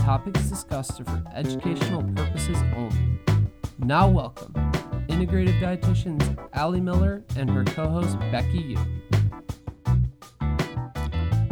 [0.00, 3.20] topics discussed are for educational purposes only.
[3.78, 4.54] Now, welcome
[5.08, 8.78] integrative dietitians Ali Miller and her co host Becky Yu.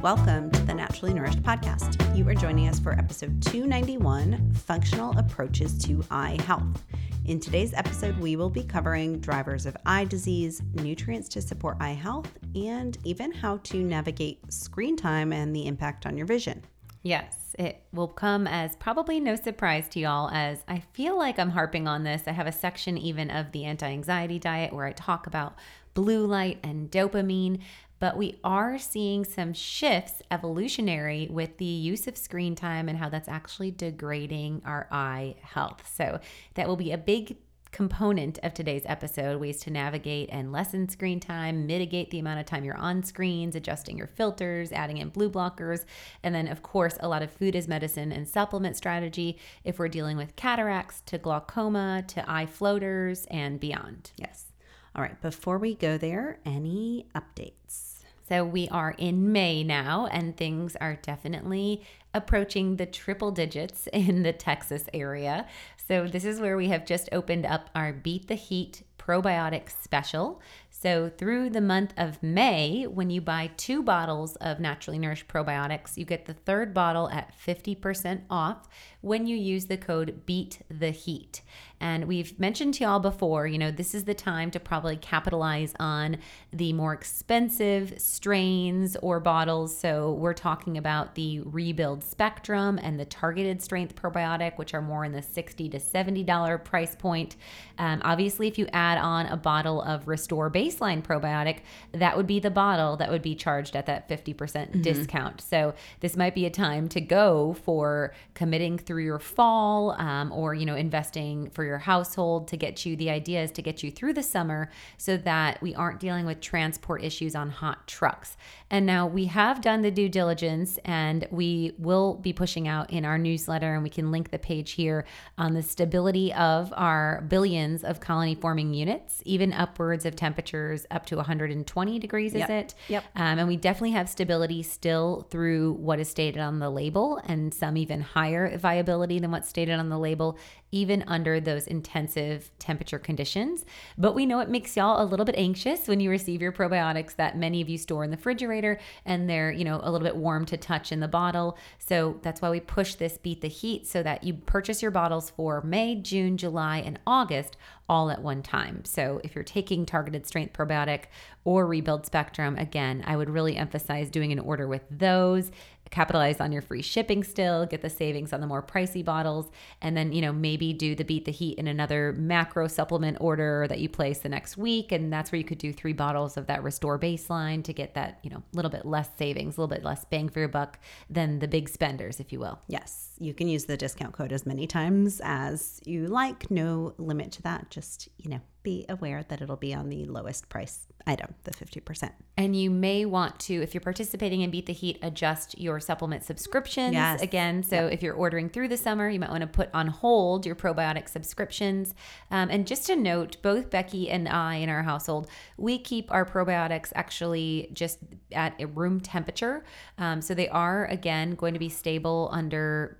[0.01, 2.17] Welcome to the Naturally Nourished podcast.
[2.17, 6.85] You are joining us for episode 291 Functional Approaches to Eye Health.
[7.27, 11.91] In today's episode, we will be covering drivers of eye disease, nutrients to support eye
[11.91, 16.63] health, and even how to navigate screen time and the impact on your vision.
[17.09, 21.49] Yes, it will come as probably no surprise to y'all, as I feel like I'm
[21.49, 22.25] harping on this.
[22.27, 25.57] I have a section even of the anti anxiety diet where I talk about
[25.95, 27.63] blue light and dopamine,
[27.99, 33.09] but we are seeing some shifts evolutionary with the use of screen time and how
[33.09, 35.91] that's actually degrading our eye health.
[35.91, 36.21] So
[36.57, 37.39] that will be a big
[37.71, 42.47] component of today's episode ways to navigate and lessen screen time, mitigate the amount of
[42.47, 45.85] time you're on screens, adjusting your filters, adding in blue blockers,
[46.23, 49.89] and then, of course, a lot of food as medicine and supplement strategy if we're
[49.89, 54.13] dealing with cataracts to glaucoma to eye floaters and beyond.
[54.17, 54.47] Yes.
[54.95, 57.99] All right, before we go there, any updates?
[58.29, 61.83] So we are in May now, and things are definitely
[62.13, 65.47] approaching the triple digits in the Texas area.
[65.89, 70.43] So this is where we have just opened up our Beat the Heat probiotic special.
[70.69, 75.97] So, through the month of May, when you buy two bottles of naturally nourished probiotics,
[75.97, 78.69] you get the third bottle at 50% off
[79.01, 81.43] when you use the code Beat the Heat.
[81.81, 85.75] And we've mentioned to y'all before, you know, this is the time to probably capitalize
[85.79, 86.17] on
[86.53, 89.79] the more expensive strains or bottles.
[89.79, 95.05] So, we're talking about the Rebuild Spectrum and the Targeted Strength Probiotic, which are more
[95.05, 97.37] in the 60 to $70 price point.
[97.79, 101.59] Um, obviously, if you add on a bottle of Restore baseline probiotic,
[101.93, 105.41] that would be the bottle that would be charged at that 50% mm hmm discount.
[105.43, 110.55] So this might be a time to go for committing through your fall um, or,
[110.55, 113.91] you know, investing for your household to get you, the idea is to get you
[113.91, 118.39] through the summer so that we aren't dealing with transport issues on hot trucks.
[118.71, 123.05] And now we have done the due diligence and we will be pushing out in
[123.05, 125.07] our newsletter and we can link the page here
[125.39, 131.07] on the stability of our billions of colony forming units, even upwards of temperatures up
[131.07, 132.45] to 120 degrees, yep.
[132.45, 132.75] is it?
[132.89, 133.05] Yep.
[133.17, 137.53] Um, and we definitely have stability still through what is stated on the label, and
[137.55, 140.39] some even higher viability than what's stated on the label,
[140.71, 143.65] even under those intensive temperature conditions.
[143.97, 147.17] But we know it makes y'all a little bit anxious when you receive your probiotics
[147.17, 150.17] that many of you store in the refrigerator and they're, you know, a little bit
[150.17, 151.57] warm to touch in the bottle.
[151.79, 155.31] So that's why we push this beat the heat so that you purchase your bottles
[155.31, 157.57] for May, June, July, and August
[157.89, 158.85] all at one time.
[158.85, 161.05] So if you're taking targeted strength probiotic
[161.45, 165.51] or rebuild spectrum, again, I would really emphasize doing an order with those
[165.91, 169.51] capitalize on your free shipping still, get the savings on the more pricey bottles,
[169.81, 173.67] and then, you know, maybe do the beat the heat in another macro supplement order
[173.69, 174.93] that you place the next week.
[174.93, 178.19] And that's where you could do three bottles of that restore baseline to get that,
[178.23, 180.79] you know, a little bit less savings, a little bit less bang for your buck
[181.09, 182.59] than the big spenders, if you will.
[182.69, 183.08] Yes.
[183.21, 186.51] You can use the discount code as many times as you like.
[186.51, 187.71] No limit to that.
[187.71, 192.11] Just, you know, be aware that it'll be on the lowest price item, the 50%.
[192.37, 196.23] And you may want to, if you're participating in Beat the Heat, adjust your supplement
[196.23, 197.23] subscriptions yes.
[197.23, 197.63] again.
[197.63, 197.93] So yep.
[197.93, 201.09] if you're ordering through the summer, you might want to put on hold your probiotic
[201.09, 201.95] subscriptions.
[202.31, 206.27] Um, and just a note, both Becky and I in our household, we keep our
[206.27, 207.99] probiotics actually just
[208.33, 209.65] at a room temperature.
[209.97, 212.99] Um, so they are, again, going to be stable under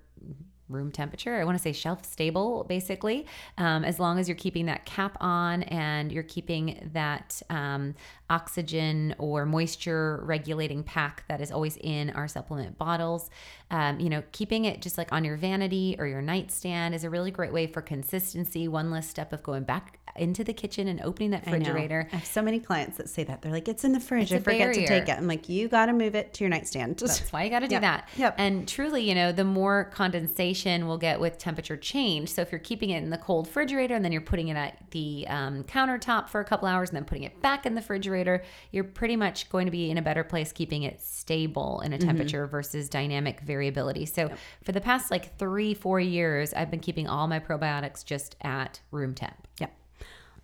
[0.69, 1.35] room temperature.
[1.35, 3.25] I want to say shelf stable, basically,
[3.57, 7.95] um, as long as you're keeping that cap on and you're keeping that um,
[8.29, 13.29] oxygen or moisture regulating pack that is always in our supplement bottles.
[13.71, 17.09] Um, you know, keeping it just like on your vanity or your nightstand is a
[17.09, 18.67] really great way for consistency.
[18.67, 22.07] One less step of going back into the kitchen and opening that refrigerator.
[22.11, 23.41] I have so many clients that say that.
[23.41, 24.31] They're like, it's in the fridge.
[24.33, 25.17] I forget to take it.
[25.17, 26.97] I'm like, you got to move it to your nightstand.
[26.99, 27.81] That's why you got to do Yep.
[27.81, 28.09] that.
[28.17, 28.35] Yep.
[28.37, 32.29] And truly, you know, the more condensation we'll get with temperature change.
[32.29, 34.77] So if you're keeping it in the cold refrigerator and then you're putting it at
[34.91, 38.43] the um, countertop for a couple hours and then putting it back in the refrigerator,
[38.71, 41.97] you're pretty much going to be in a better place keeping it stable in a
[41.97, 44.05] temperature versus dynamic variability.
[44.05, 44.31] So
[44.63, 48.79] for the past like three, four years, I've been keeping all my probiotics just at
[48.91, 49.47] room temp.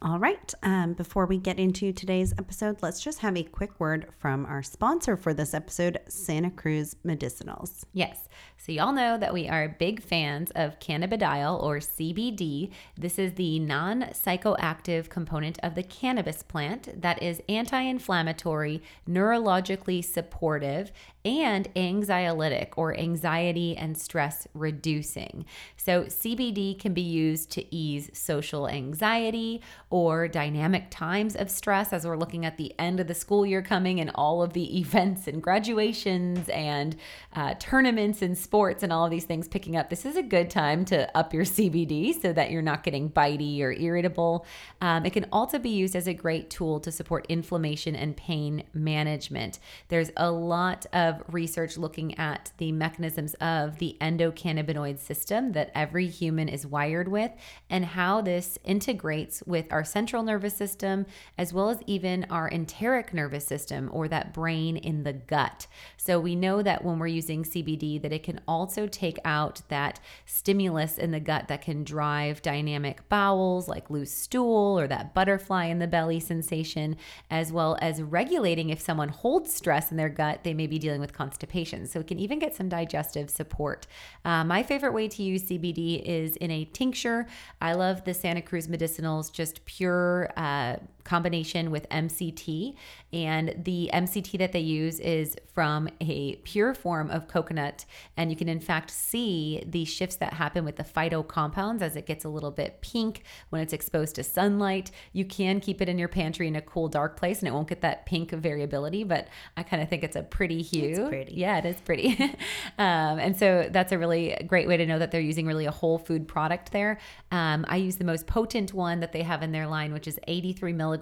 [0.05, 0.53] All right.
[0.61, 4.61] Um, before we get into today's episode, let's just have a quick word from our
[4.61, 7.85] sponsor for this episode, Santa Cruz Medicinals.
[7.91, 8.29] Yes.
[8.65, 12.71] So, y'all know that we are big fans of cannabidiol or CBD.
[12.97, 20.03] This is the non psychoactive component of the cannabis plant that is anti inflammatory, neurologically
[20.03, 20.91] supportive,
[21.23, 25.45] and anxiolytic or anxiety and stress reducing.
[25.77, 29.61] So, CBD can be used to ease social anxiety
[29.91, 33.61] or dynamic times of stress as we're looking at the end of the school year
[33.61, 36.95] coming and all of the events and graduations and
[37.35, 39.89] uh, tournaments and sports and all of these things picking up.
[39.89, 43.59] This is a good time to up your CBD so that you're not getting bitey
[43.59, 44.45] or irritable.
[44.79, 48.63] Um, it can also be used as a great tool to support inflammation and pain
[48.73, 49.59] management.
[49.89, 56.07] There's a lot of research looking at the mechanisms of the endocannabinoid system that every
[56.07, 57.31] human is wired with
[57.69, 61.05] and how this integrates with our central nervous system
[61.37, 65.67] as well as even our enteric nervous system or that brain in the gut.
[65.97, 69.99] So we know that when we're using CBD that it can also take out that
[70.25, 75.65] stimulus in the gut that can drive dynamic bowels like loose stool or that butterfly
[75.65, 76.95] in the belly sensation
[77.29, 81.01] as well as regulating if someone holds stress in their gut they may be dealing
[81.01, 81.85] with constipation.
[81.85, 83.87] So it can even get some digestive support.
[84.23, 87.27] Uh, my favorite way to use CBD is in a tincture.
[87.61, 92.75] I love the Santa Cruz Medicinals, just pure uh, combination with MCT.
[93.13, 97.85] And the MCT that they use is from a pure form of coconut.
[98.17, 101.95] And you can, in fact, see the shifts that happen with the phyto compounds as
[101.95, 104.91] it gets a little bit pink when it's exposed to sunlight.
[105.13, 107.69] You can keep it in your pantry in a cool, dark place and it won't
[107.69, 110.89] get that pink variability, but I kind of think it's a pretty hue.
[110.89, 111.35] It's pretty.
[111.35, 112.17] Yeah, it is pretty.
[112.77, 115.71] um, and so that's a really great way to know that they're using really a
[115.71, 116.99] whole food product there.
[117.31, 120.19] Um, I use the most potent one that they have in their line, which is
[120.27, 120.94] 83 milligrams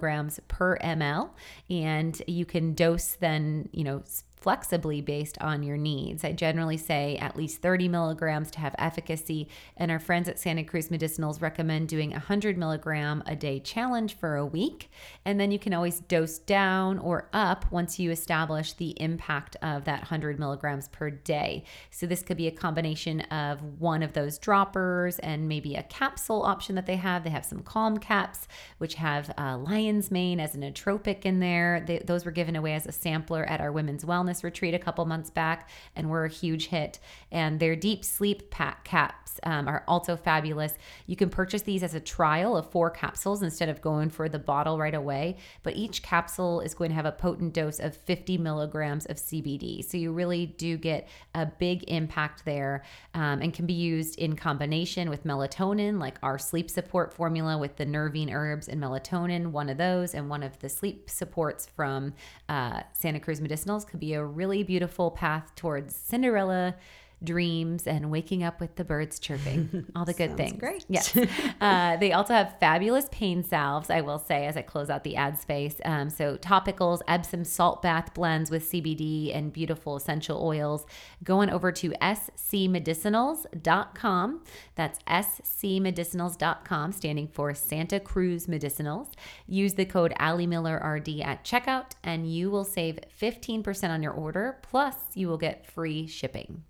[0.48, 1.30] per ml.
[1.70, 4.02] And you can dose then, you know,
[4.44, 6.22] flexibly based on your needs.
[6.22, 10.64] I generally say at least 30 milligrams to have efficacy, and our friends at Santa
[10.64, 14.90] Cruz Medicinals recommend doing a 100 milligram a day challenge for a week.
[15.24, 19.84] And then you can always dose down or up once you establish the impact of
[19.84, 21.64] that 100 milligrams per day.
[21.90, 26.42] So this could be a combination of one of those droppers and maybe a capsule
[26.42, 27.24] option that they have.
[27.24, 28.46] They have some calm caps,
[28.76, 31.82] which have uh, lion's mane as an nootropic in there.
[31.86, 35.04] They, those were given away as a sampler at our women's wellness retreat a couple
[35.04, 36.98] months back and were a huge hit.
[37.30, 40.74] And their deep sleep pack caps um, are also fabulous.
[41.06, 44.38] You can purchase these as a trial of four capsules instead of going for the
[44.38, 45.36] bottle right away.
[45.62, 49.84] But each capsule is going to have a potent dose of 50 milligrams of CBD.
[49.84, 52.82] So you really do get a big impact there
[53.14, 57.76] um, and can be used in combination with melatonin, like our sleep support formula with
[57.76, 62.14] the nervine herbs and melatonin, one of those, and one of the sleep supports from
[62.48, 66.76] uh, Santa Cruz Medicinals could be a really beautiful path towards Cinderella
[67.22, 69.86] dreams and waking up with the birds chirping.
[69.96, 70.58] All the good things.
[70.58, 70.84] great.
[70.88, 71.16] yes.
[71.60, 75.16] Uh, they also have fabulous pain salves i will say as i close out the
[75.16, 75.76] ad space.
[75.84, 80.84] Um, so topicals epsom salt bath blends with cbd and beautiful essential oils.
[81.22, 84.42] Going over to scmedicinals.com
[84.74, 89.08] that's scmedicinals.com standing for santa cruz medicinals.
[89.46, 94.12] Use the code ali miller rd at checkout and you will save 15% on your
[94.12, 96.62] order plus you will get free shipping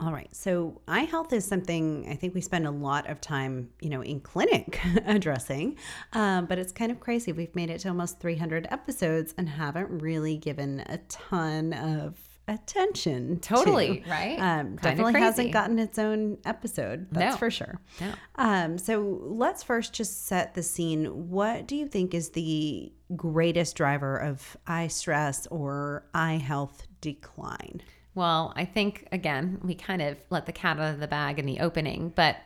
[0.00, 0.28] All right.
[0.34, 4.00] So, eye health is something I think we spend a lot of time, you know,
[4.02, 5.76] in clinic addressing.
[6.12, 7.32] Um, but it's kind of crazy.
[7.32, 13.40] We've made it to almost 300 episodes and haven't really given a ton of attention.
[13.40, 13.48] to.
[13.54, 14.38] Totally, right?
[14.38, 15.24] Um, definitely crazy.
[15.24, 17.08] hasn't gotten its own episode.
[17.10, 17.38] That's No.
[17.38, 17.80] for sure.
[18.00, 18.12] No.
[18.36, 21.28] Um, so let's first just set the scene.
[21.28, 27.82] What do you think is the greatest driver of eye stress or eye health decline?
[28.14, 31.46] Well, I think again, we kind of let the cat out of the bag in
[31.46, 32.36] the opening, but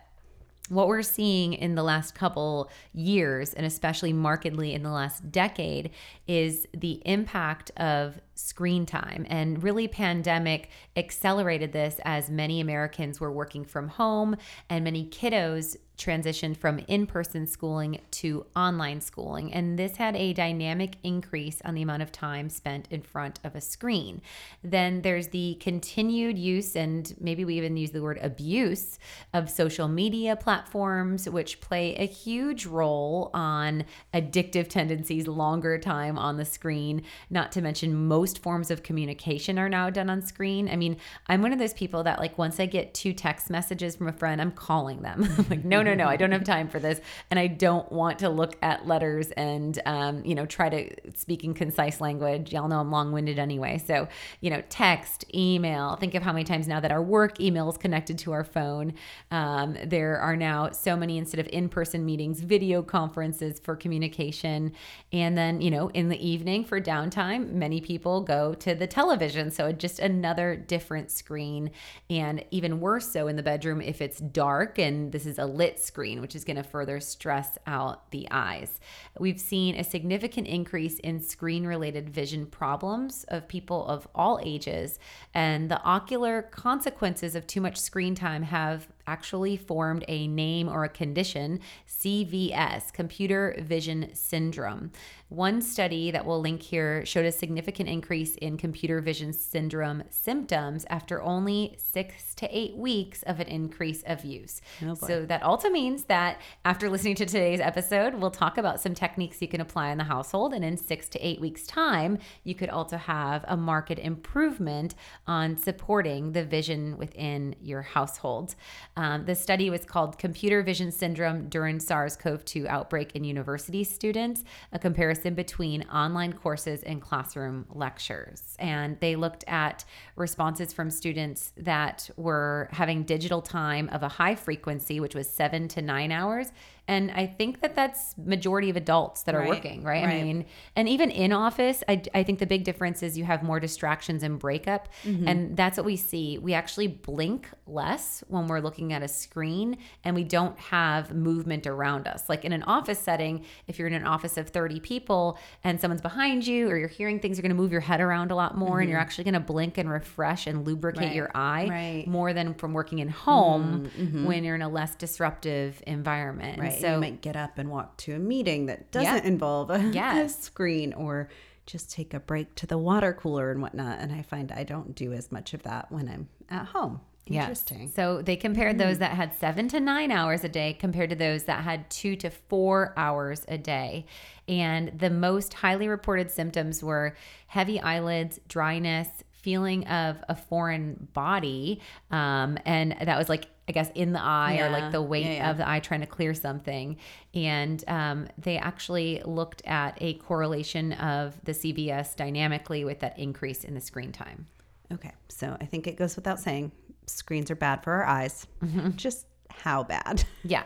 [0.69, 5.91] what we're seeing in the last couple years, and especially markedly in the last decade,
[6.27, 9.27] is the impact of screen time.
[9.29, 14.37] And really, pandemic accelerated this as many Americans were working from home
[14.69, 19.53] and many kiddos transitioned from in person schooling to online schooling.
[19.53, 23.55] And this had a dynamic increase on the amount of time spent in front of
[23.55, 24.21] a screen.
[24.65, 28.99] Then there's the continued use, and maybe we even use the word abuse,
[29.33, 36.37] of social media platforms, which play a huge role on addictive tendencies, longer time on
[36.37, 37.03] the screen.
[37.31, 40.69] Not to mention, most forms of communication are now done on screen.
[40.69, 40.97] I mean,
[41.27, 44.13] I'm one of those people that, like, once I get two text messages from a
[44.13, 45.25] friend, I'm calling them.
[45.39, 47.01] I'm like, no, no, no, I don't have time for this.
[47.31, 51.45] And I don't want to look at letters and, um, you know, try to speak
[51.45, 52.53] in concise language.
[52.53, 53.79] Y'all know I'm long winded anyway.
[53.79, 54.09] So,
[54.41, 55.97] you know, text, email.
[55.97, 58.95] Think of how many times now that our work email is connected to our phone.
[59.31, 64.73] Um, there are now so many, instead of in person meetings, video conferences for communication.
[65.13, 69.51] And then, you know, in the evening for downtime, many people go to the television.
[69.51, 71.71] So just another different screen.
[72.11, 75.81] And even worse so in the bedroom if it's dark and this is a lit
[75.81, 78.81] screen, which is going to further stress out the eyes.
[79.19, 84.99] We've seen a significant increase in screen related vision problems of people of all ages,
[85.35, 90.85] and the ocular consequences of too much screen time have actually formed a name or
[90.85, 94.93] a condition, CVS, computer vision syndrome.
[95.33, 100.85] One study that we'll link here showed a significant increase in computer vision syndrome symptoms
[100.91, 104.61] after only six to eight weeks of an increase of use.
[104.85, 108.93] Oh so that also means that after listening to today's episode, we'll talk about some
[108.93, 110.53] techniques you can apply in the household.
[110.53, 114.95] And in six to eight weeks' time, you could also have a market improvement
[115.27, 118.55] on supporting the vision within your household.
[118.97, 123.85] Um, the study was called Computer Vision Syndrome During SARS CoV 2 Outbreak in University
[123.85, 128.57] Students, a comparison between online courses and classroom lectures.
[128.59, 129.85] And they looked at
[130.17, 135.69] responses from students that were having digital time of a high frequency, which was seven
[135.69, 136.53] to nine hours,
[136.89, 139.49] and I think that that's majority of adults that are right.
[139.49, 140.05] working, right?
[140.05, 140.21] right?
[140.21, 143.45] I mean, and even in office, I, I think the big difference is you have
[143.45, 144.89] more distractions and breakup.
[145.05, 145.29] Mm-hmm.
[145.29, 146.39] And that's what we see.
[146.39, 151.69] We actually blink less when we're looking at a screen and we don't have movement
[151.69, 152.29] around us.
[152.29, 156.03] Like in an office setting, if you're in an office of 30 people and someone's
[156.03, 158.57] behind you or you're hearing things, you're going to move your head around a lot
[158.57, 158.81] more mm-hmm.
[158.81, 159.03] and you're mm-hmm.
[159.03, 161.15] actually going to blink and refresh and lubricate right.
[161.15, 164.25] your eye more than from working in home mm-hmm.
[164.25, 166.61] when you're in a less disruptive environment.
[166.61, 166.81] Right.
[166.81, 170.39] So you might get up and walk to a meeting that doesn't involve a, yes.
[170.39, 171.29] a screen or
[171.67, 174.01] just take a break to the water cooler and whatnot.
[174.01, 177.01] And I find I don't do as much of that when I'm at home.
[177.27, 177.83] Interesting.
[177.83, 177.95] Yes.
[177.95, 179.01] So they compared those mm.
[179.01, 182.31] that had seven to nine hours a day compared to those that had two to
[182.31, 184.07] four hours a day.
[184.49, 187.17] And the most highly reported symptoms were
[187.47, 189.09] heavy eyelids, dryness,
[189.43, 191.81] feeling of a foreign body.
[192.11, 194.67] Um, and that was like I guess in the eye yeah.
[194.67, 195.51] or like the weight yeah, yeah.
[195.51, 196.97] of the eye trying to clear something.
[197.33, 203.63] And um, they actually looked at a correlation of the CVS dynamically with that increase
[203.63, 204.47] in the screen time.
[204.93, 205.13] Okay.
[205.29, 206.73] So I think it goes without saying
[207.07, 208.47] screens are bad for our eyes.
[208.65, 208.97] Mm-hmm.
[208.97, 210.25] Just how bad?
[210.45, 210.65] Yeah.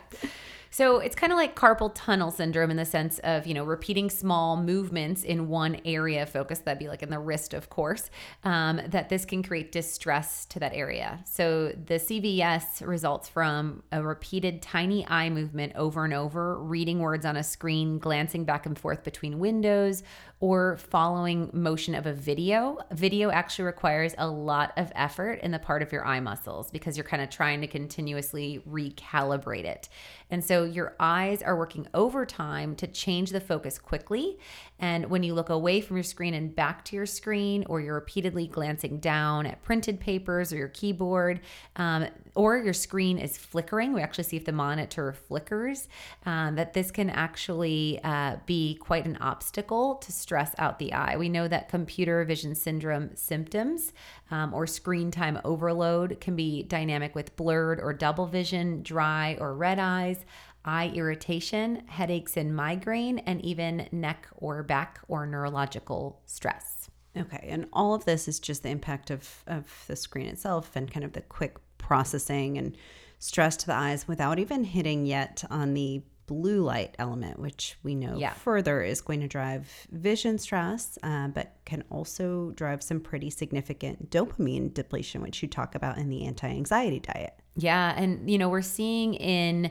[0.76, 4.10] So it's kind of like carpal tunnel syndrome in the sense of, you know, repeating
[4.10, 6.58] small movements in one area of focus.
[6.58, 8.10] That'd be like in the wrist, of course,
[8.44, 11.20] um, that this can create distress to that area.
[11.24, 17.24] So the CVS results from a repeated tiny eye movement over and over, reading words
[17.24, 20.02] on a screen, glancing back and forth between windows,
[20.40, 22.78] or following motion of a video.
[22.92, 26.96] Video actually requires a lot of effort in the part of your eye muscles because
[26.96, 29.88] you're kind of trying to continuously recalibrate it.
[30.30, 34.38] And so your eyes are working overtime to change the focus quickly.
[34.78, 37.94] And when you look away from your screen and back to your screen, or you're
[37.94, 41.40] repeatedly glancing down at printed papers or your keyboard,
[41.76, 45.88] um, or your screen is flickering, we actually see if the monitor flickers,
[46.26, 51.16] um, that this can actually uh, be quite an obstacle to stress out the eye.
[51.16, 53.92] We know that computer vision syndrome symptoms
[54.32, 59.54] um, or screen time overload can be dynamic with blurred or double vision, dry or
[59.54, 60.24] red eyes,
[60.64, 66.90] eye irritation, headaches and migraine, and even neck or back or neurological stress.
[67.16, 70.90] Okay, and all of this is just the impact of, of the screen itself and
[70.90, 72.76] kind of the quick processing and
[73.20, 77.94] stress to the eyes without even hitting yet on the blue light element, which we
[77.94, 78.32] know yeah.
[78.32, 84.10] further is going to drive vision stress, uh, but can also drive some pretty significant
[84.10, 87.34] dopamine depletion, which you talk about in the anti anxiety diet.
[87.56, 87.94] Yeah.
[87.96, 89.70] And, you know, we're seeing in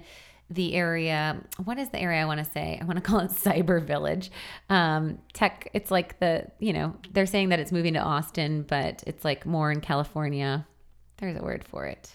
[0.50, 1.42] the area.
[1.64, 2.78] What is the area I want to say?
[2.80, 4.32] I want to call it Cyber Village.
[4.70, 5.70] Um, tech.
[5.74, 9.46] It's like the you know they're saying that it's moving to Austin, but it's like
[9.46, 10.68] more in California.
[11.18, 12.12] There's a word for it.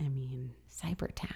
[0.00, 1.34] I mean, Cybertown.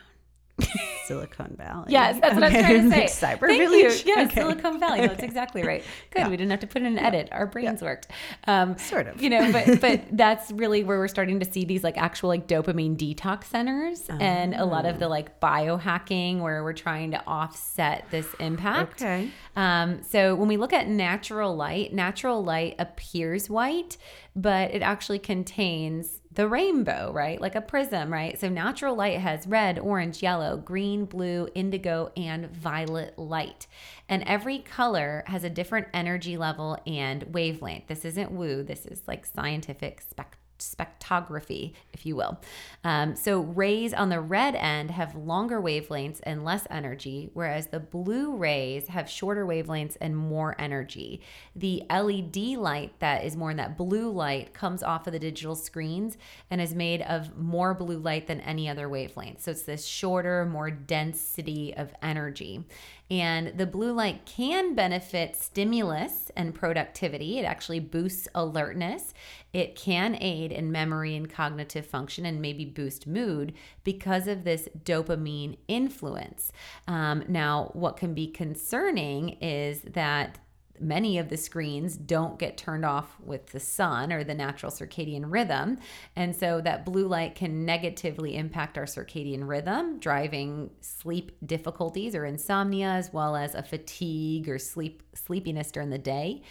[1.07, 1.87] Silicon Valley.
[1.89, 3.27] Yes, that's what I was trying to say.
[3.27, 4.05] Cyber Thank Village.
[4.05, 4.15] You.
[4.15, 4.41] Yes, Okay.
[4.41, 5.07] Silicon Valley.
[5.07, 5.85] That's exactly right.
[6.11, 6.21] Good.
[6.21, 6.29] Yeah.
[6.29, 7.29] We didn't have to put in an edit.
[7.31, 8.09] Our brains worked.
[8.47, 9.21] Um, Sort of.
[9.23, 12.49] You know, but but that's really where we're starting to see these like actual like
[12.49, 14.91] dopamine detox centers and a lot Oh.
[14.91, 19.03] of the like biohacking where we're trying to offset this impact.
[19.03, 19.31] Okay.
[19.55, 23.97] Um, so when we look at natural light, natural light appears white,
[24.35, 27.41] but it actually contains the rainbow, right?
[27.41, 28.39] Like a prism, right?
[28.39, 33.67] So natural light has red, orange, yellow, green, blue, indigo, and violet light.
[34.09, 37.89] And every color has a different energy level and wavelength.
[37.89, 42.41] This isn't woo, this is like scientific spectrum spectrography, if you will.
[42.85, 47.81] Um, so rays on the red end have longer wavelengths and less energy, whereas the
[47.81, 51.21] blue rays have shorter wavelengths and more energy.
[51.55, 55.55] The LED light that is more in that blue light comes off of the digital
[55.55, 56.17] screens
[56.51, 59.43] and is made of more blue light than any other wavelength.
[59.43, 62.65] So it's this shorter, more density of energy.
[63.11, 67.39] And the blue light can benefit stimulus and productivity.
[67.39, 69.15] It actually boosts alertness.
[69.53, 73.53] It can aid in memory and cognitive function and maybe boost mood
[73.85, 76.51] because of this dopamine influence.
[76.89, 80.39] Um, now, what can be concerning is that
[80.81, 85.25] many of the screens don't get turned off with the sun or the natural circadian
[85.27, 85.79] rhythm.
[86.15, 92.25] And so that blue light can negatively impact our circadian rhythm, driving sleep difficulties or
[92.25, 96.43] insomnia, as well as a fatigue or sleep sleepiness during the day.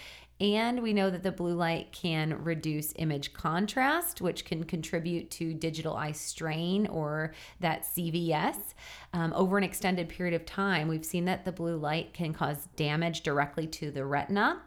[0.42, 5.54] And we know that the blue light can reduce image contrast, which can contribute to
[5.54, 8.74] digital eye strain or that CVS.
[9.14, 12.68] Um, over an extended period of time, we've seen that the blue light can cause
[12.76, 14.62] damage directly to the retina,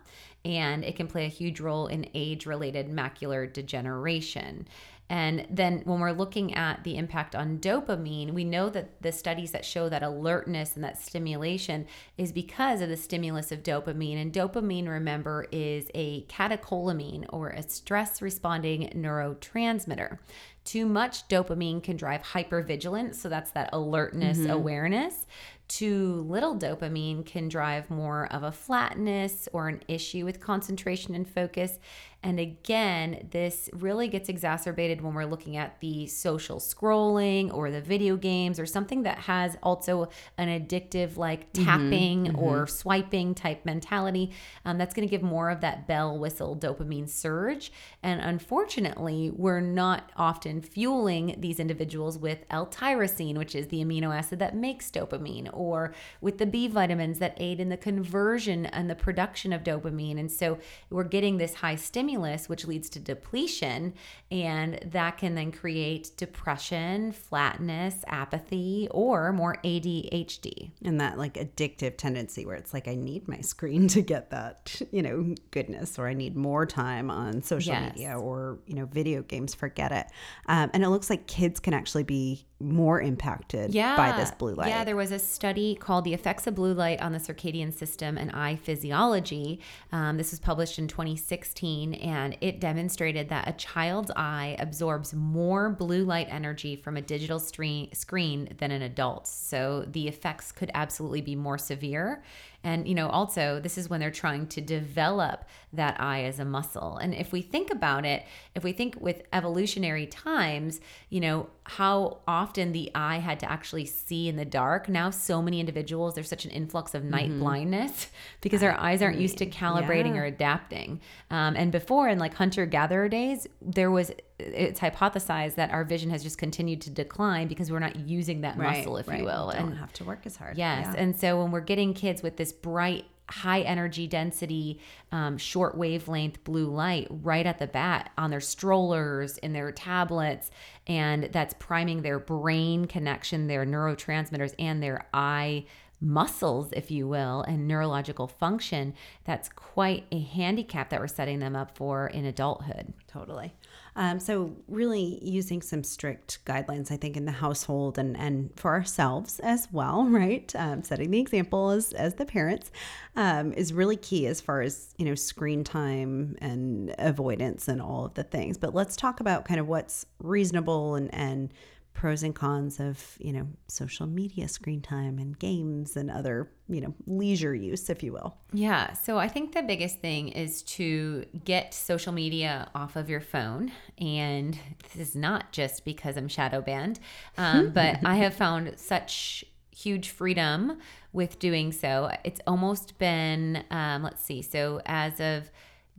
[0.45, 4.67] and it can play a huge role in age related macular degeneration.
[5.11, 9.53] And then when we're looking at the impact on dopamine, we know that the studies
[9.53, 11.87] that show that alertness and that stimulation
[12.19, 14.21] is because of the stimulus of dopamine.
[14.21, 20.19] And dopamine, remember, is a catecholamine or a stress responding neurotransmitter.
[20.65, 24.51] Too much dopamine can drive hypervigilance, so that's that alertness, mm-hmm.
[24.51, 25.27] awareness.
[25.69, 31.29] Too little dopamine can drive more of a flatness or an issue with concentration and
[31.29, 31.79] focus.
[32.21, 37.81] And again, this really gets exacerbated when we're looking at the social scrolling or the
[37.81, 44.33] video games or something that has also an addictive, like tapping or swiping type mentality.
[44.65, 47.71] Um, that's going to give more of that bell whistle dopamine surge.
[48.03, 54.41] And unfortunately, we're not often fueling these individuals with L-tyrosine, which is the amino acid
[54.41, 58.97] that makes dopamine, or with the B vitamins that aid in the conversion and the
[58.97, 60.19] production of dopamine.
[60.19, 60.59] And so
[60.91, 62.08] we're getting this high stimulus,
[62.49, 63.95] which leads to depletion,
[64.31, 70.71] and that can then create depression, flatness, apathy, or more ADHD.
[70.85, 74.81] and that like addictive tendency where it's like I need my screen to get that,
[74.91, 77.93] you know, goodness, or I need more time on social Yes.
[77.95, 79.55] media or you know video games.
[79.55, 80.07] Forget it.
[80.47, 84.69] Um, and it looks like kids can actually be more impacted by this blue light.
[84.69, 88.19] Yeah, there was a study called The Effects of Blue Light on the Circadian System
[88.19, 89.61] and Eye Physiology.
[89.93, 95.71] Um, this was published in 2016, and it demonstrated that a child's eye absorbs more
[95.71, 99.31] blue light energy from a digital stre- screen than an adult's.
[99.31, 102.25] So the effects could absolutely be more severe.
[102.69, 106.45] And, you know, also, this is when they're trying to develop that eye as a
[106.45, 106.99] muscle.
[106.99, 110.79] And if we think about it, if we think with evolutionary times,
[111.09, 114.87] you know, how often the eye had to actually see in the dark.
[114.87, 118.09] Now, so many individuals, there's such an influx of night blindness
[118.43, 120.21] because our eyes aren't used to calibrating yeah.
[120.21, 121.01] or adapting.
[121.31, 126.11] Um, and before, in like hunter gatherer days, there was it's hypothesized that our vision
[126.11, 129.51] has just continued to decline because we're not using that muscle, if you will.
[129.53, 130.57] Don't And have to work as hard.
[130.57, 130.87] Yes.
[130.87, 131.01] Yeah.
[131.01, 134.81] And so when we're getting kids with this bright, high energy density,
[135.13, 140.51] um, short wavelength blue light right at the bat on their strollers, in their tablets,
[140.87, 145.65] and that's priming their brain connection, their neurotransmitters, and their eye
[146.01, 151.57] muscles, if you will, and neurological function, that's quite a handicap that we're setting them
[151.57, 152.93] up for in adulthood.
[153.09, 153.53] Totally.
[153.97, 158.73] Um, so, really using some strict guidelines, I think, in the household and, and for
[158.73, 160.53] ourselves as well, right?
[160.57, 162.71] Um, setting the example as, as the parents
[163.17, 168.07] um, is really key as far as, you know, screen time and avoidance and all
[168.07, 168.57] of the things.
[168.59, 171.53] But let's talk about kind of what's reasonable and, and
[171.99, 176.81] pros and cons of, you know, social media screen time and games and other, you
[176.81, 178.37] know, leisure use, if you will.
[178.53, 178.93] Yeah.
[178.93, 183.73] So I think the biggest thing is to get social media off of your phone.
[184.01, 187.01] And this is not just because I'm shadow banned,
[187.37, 189.45] um, but I have found such
[189.77, 190.79] huge freedom
[191.13, 192.13] with doing so.
[192.23, 195.51] It's almost been, um, let's see, so as of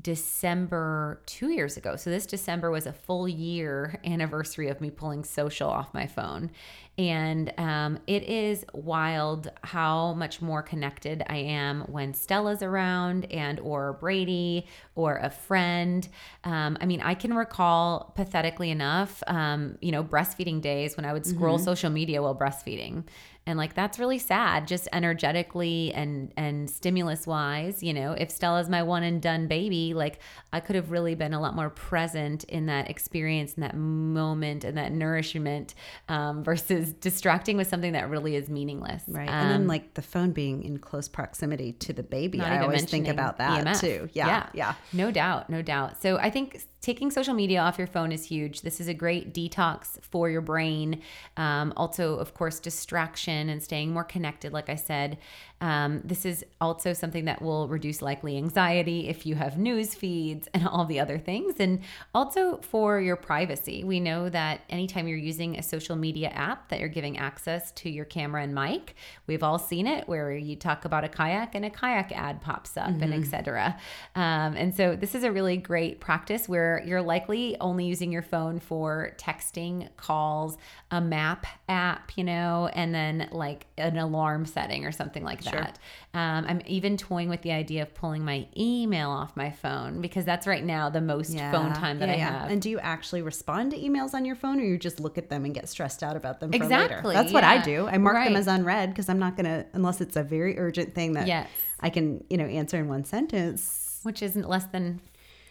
[0.02, 1.96] December two years ago.
[1.96, 6.52] So this December was a full year anniversary of me pulling social off my phone.
[6.98, 13.58] And um, it is wild how much more connected I am when Stella's around and
[13.62, 16.08] or Brady or a friend.
[16.44, 21.14] Um, I mean, I can recall pathetically enough, um, you know, breastfeeding days when I
[21.14, 21.66] would scroll mm-hmm.
[21.66, 23.06] social media while breastfeeding
[23.50, 28.70] and like that's really sad just energetically and and stimulus wise you know if stella's
[28.70, 30.20] my one and done baby like
[30.54, 34.64] i could have really been a lot more present in that experience and that moment
[34.64, 35.74] and that nourishment
[36.10, 39.04] um, versus distracting with something that really is meaningless.
[39.08, 39.28] Right.
[39.28, 42.60] Um, and then um, like the phone being in close proximity to the baby i
[42.62, 43.80] always think about that EMF.
[43.80, 44.10] too.
[44.14, 44.50] Yeah, yeah.
[44.54, 44.74] yeah.
[44.94, 46.02] No doubt no doubt.
[46.02, 48.62] So i think taking social media off your phone is huge.
[48.62, 51.02] This is a great detox for your brain.
[51.36, 55.18] Um, also, of course, distraction and staying more connected, like I said.
[55.62, 60.48] Um, this is also something that will reduce likely anxiety if you have news feeds
[60.54, 61.56] and all the other things.
[61.60, 61.82] And
[62.16, 63.84] also for your privacy.
[63.84, 67.90] We know that anytime you're using a social media app that you're giving access to
[67.90, 68.96] your camera and mic,
[69.28, 72.78] we've all seen it where you talk about a kayak and a kayak ad pops
[72.78, 73.04] up mm-hmm.
[73.04, 73.78] and etc.
[74.16, 78.22] Um, and so this is a really great practice where you're likely only using your
[78.22, 80.58] phone for texting, calls,
[80.92, 85.54] a map app, you know, and then like an alarm setting or something like sure.
[85.54, 85.80] that.
[86.14, 90.26] Um, I'm even toying with the idea of pulling my email off my phone because
[90.26, 91.52] that's right now the most yeah.
[91.52, 92.40] phone time that yeah, I yeah.
[92.42, 92.52] have.
[92.52, 95.30] And do you actually respond to emails on your phone or you just look at
[95.30, 97.88] them and get stressed out about them exactly, That's what I do.
[97.88, 98.26] I mark right.
[98.26, 101.28] them as unread because I'm not going to, unless it's a very urgent thing that
[101.28, 101.48] yes.
[101.80, 104.00] I can, you know, answer in one sentence.
[104.04, 105.02] Which isn't less than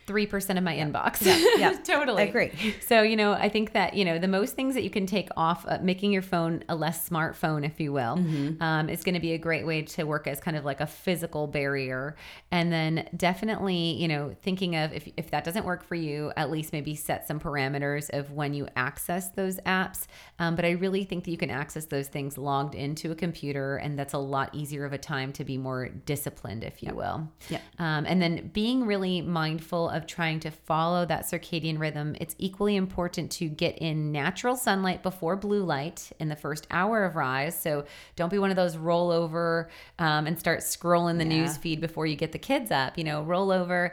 [0.09, 0.87] 3% of my yeah.
[0.87, 1.21] inbox.
[1.21, 1.73] Yeah, yeah.
[1.83, 2.23] totally.
[2.23, 2.75] I agree.
[2.81, 5.29] So, you know, I think that, you know, the most things that you can take
[5.37, 8.63] off, uh, making your phone a less smartphone, if you will, mm-hmm.
[8.63, 10.87] um, is going to be a great way to work as kind of like a
[10.87, 12.17] physical barrier.
[12.51, 16.51] And then definitely, you know, thinking of if, if that doesn't work for you, at
[16.51, 20.07] least maybe set some parameters of when you access those apps.
[20.39, 23.77] Um, but I really think that you can access those things logged into a computer,
[23.77, 27.29] and that's a lot easier of a time to be more disciplined, if you will.
[27.49, 27.61] Yeah.
[27.79, 32.77] Um, and then being really mindful of trying to follow that circadian rhythm, it's equally
[32.77, 37.59] important to get in natural sunlight before blue light in the first hour of rise.
[37.59, 37.85] So
[38.17, 41.41] don't be one of those roll over um, and start scrolling the yeah.
[41.43, 42.99] news feed before you get the kids up.
[42.99, 43.93] You know, roll over,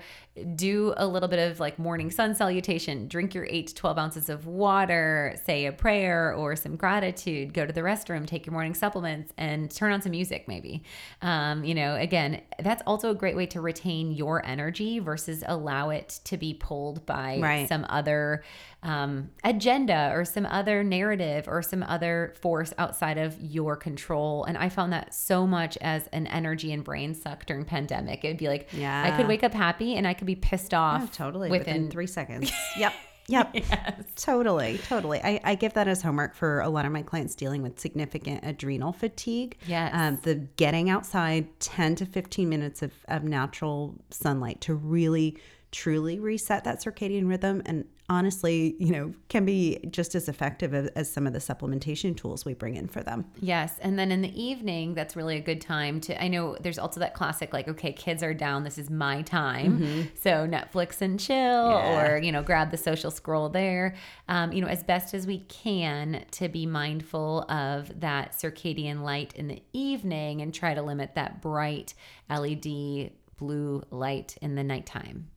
[0.55, 4.29] do a little bit of like morning sun salutation, drink your eight to 12 ounces
[4.29, 8.73] of water, say a prayer or some gratitude, go to the restroom, take your morning
[8.73, 10.83] supplements, and turn on some music, maybe.
[11.21, 15.89] Um, you know, again, that's also a great way to retain your energy versus allow
[15.95, 17.67] it to be pulled by right.
[17.67, 18.43] some other
[18.83, 24.43] um, agenda or some other narrative or some other force outside of your control.
[24.43, 28.23] And I found that so much as an energy and brain suck during pandemic.
[28.23, 31.11] It'd be like, yeah, I could wake up happy and I could be pissed off.
[31.11, 31.49] Totally.
[31.49, 32.51] Within, within three seconds.
[32.77, 32.93] yep.
[33.27, 33.51] Yep.
[33.53, 34.03] yes.
[34.15, 34.77] Totally.
[34.87, 35.19] Totally.
[35.23, 38.41] I, I give that as homework for a lot of my clients dealing with significant
[38.43, 39.57] adrenal fatigue.
[39.67, 39.91] Yes.
[39.93, 45.37] Um, the getting outside 10 to 15 minutes of, of natural sunlight to really
[45.75, 50.87] truly reset that circadian rhythm and honestly, you know, can be just as effective as,
[50.89, 53.25] as, some of the supplementation tools we bring in for them.
[53.41, 53.77] Yes.
[53.81, 56.99] And then in the evening, that's really a good time to, I know there's also
[57.01, 58.63] that classic, like, okay, kids are down.
[58.63, 59.79] This is my time.
[59.79, 60.01] Mm-hmm.
[60.15, 61.99] So Netflix and chill yeah.
[61.99, 63.95] or, you know, grab the social scroll there.
[64.29, 69.33] Um, you know, as best as we can to be mindful of that circadian light
[69.35, 71.95] in the evening and try to limit that bright
[72.29, 75.27] LED blue light in the nighttime.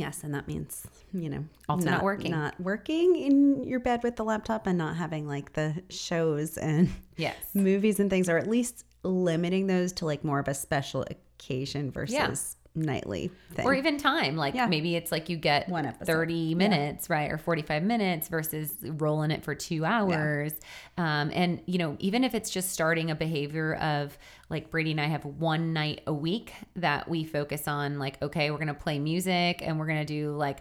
[0.00, 2.30] Yes, and that means, you know, also not, not, working.
[2.30, 6.90] Not working in your bed with the laptop and not having like the shows and
[7.16, 7.36] yes.
[7.54, 11.90] movies and things, or at least limiting those to like more of a special occasion
[11.90, 12.34] versus yeah
[12.74, 13.66] nightly thing.
[13.66, 14.36] Or even time.
[14.36, 14.66] Like yeah.
[14.66, 16.06] maybe it's like you get One episode.
[16.06, 17.16] 30 minutes, yeah.
[17.16, 17.32] right?
[17.32, 20.52] Or 45 minutes versus rolling it for two hours.
[20.96, 21.22] Yeah.
[21.22, 24.16] Um, and, you know, even if it's just starting a behavior of
[24.48, 28.50] like Brady and I have one night a week that we focus on, like, okay,
[28.50, 30.58] we're going to play music and we're going to do like,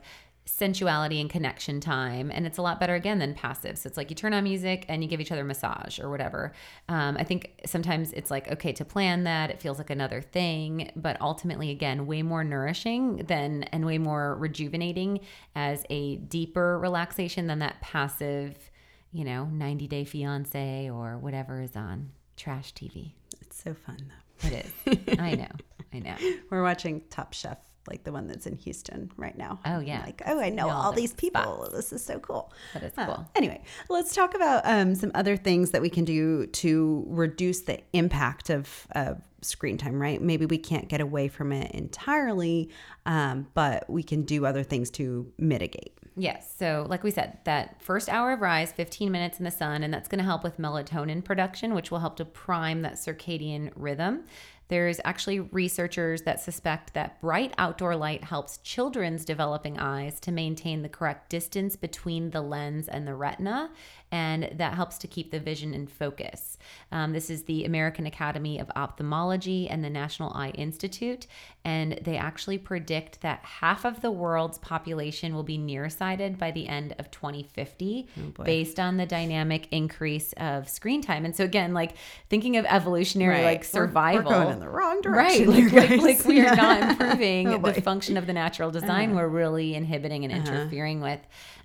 [0.50, 2.32] sensuality and connection time.
[2.34, 3.78] And it's a lot better again than passive.
[3.78, 6.54] So it's like you turn on music and you give each other massage or whatever.
[6.88, 10.92] Um, I think sometimes it's like, okay, to plan that, it feels like another thing,
[10.96, 15.20] but ultimately, again, way more nourishing than and way more rejuvenating
[15.56, 18.70] as a deeper relaxation than that passive
[19.12, 23.14] you know, 90 Day Fiance or whatever is on trash TV.
[23.42, 24.48] It's so fun though.
[24.48, 25.20] It is.
[25.20, 25.48] I know.
[25.94, 26.16] I know.
[26.50, 27.58] We're watching Top Chef,
[27.90, 29.60] like the one that's in Houston right now.
[29.66, 30.00] Oh, yeah.
[30.00, 31.42] I'm like, oh, I know all all these people.
[31.42, 31.74] spots.
[31.74, 32.52] This is so cool.
[32.74, 33.30] That is Uh, cool.
[33.36, 37.80] anyway, let's talk about um, some other things that we can do to reduce the
[37.94, 40.22] impact of, of screen time, right?
[40.22, 42.70] Maybe we can't get away from it entirely,
[43.06, 45.94] um, but we can do other things to mitigate.
[46.18, 46.54] Yes.
[46.58, 49.94] So, like we said, that first hour of rise, 15 minutes in the sun, and
[49.94, 54.26] that's going to help with melatonin production, which will help to prime that circadian rhythm.
[54.70, 60.84] There's actually researchers that suspect that bright outdoor light helps children's developing eyes to maintain
[60.84, 63.72] the correct distance between the lens and the retina,
[64.12, 66.58] and that helps to keep the vision in focus.
[66.92, 71.28] Um, this is the American Academy of Ophthalmology and the National Eye Institute,
[71.66, 76.68] and they actually predict that half of the world's population will be nearsighted by the
[76.68, 78.08] end of 2050
[78.46, 81.26] based on the dynamic increase of screen time.
[81.26, 81.94] And so again, like
[82.30, 84.32] thinking of evolutionary like We're- survival.
[84.32, 85.72] We're, going in the wrong Right, direction.
[85.74, 87.70] like, like, like we are not improving Oh, the.
[87.70, 87.82] Uh-huh.
[87.82, 89.16] function of the natural design.
[89.16, 91.20] We're really inhibiting and interfering with.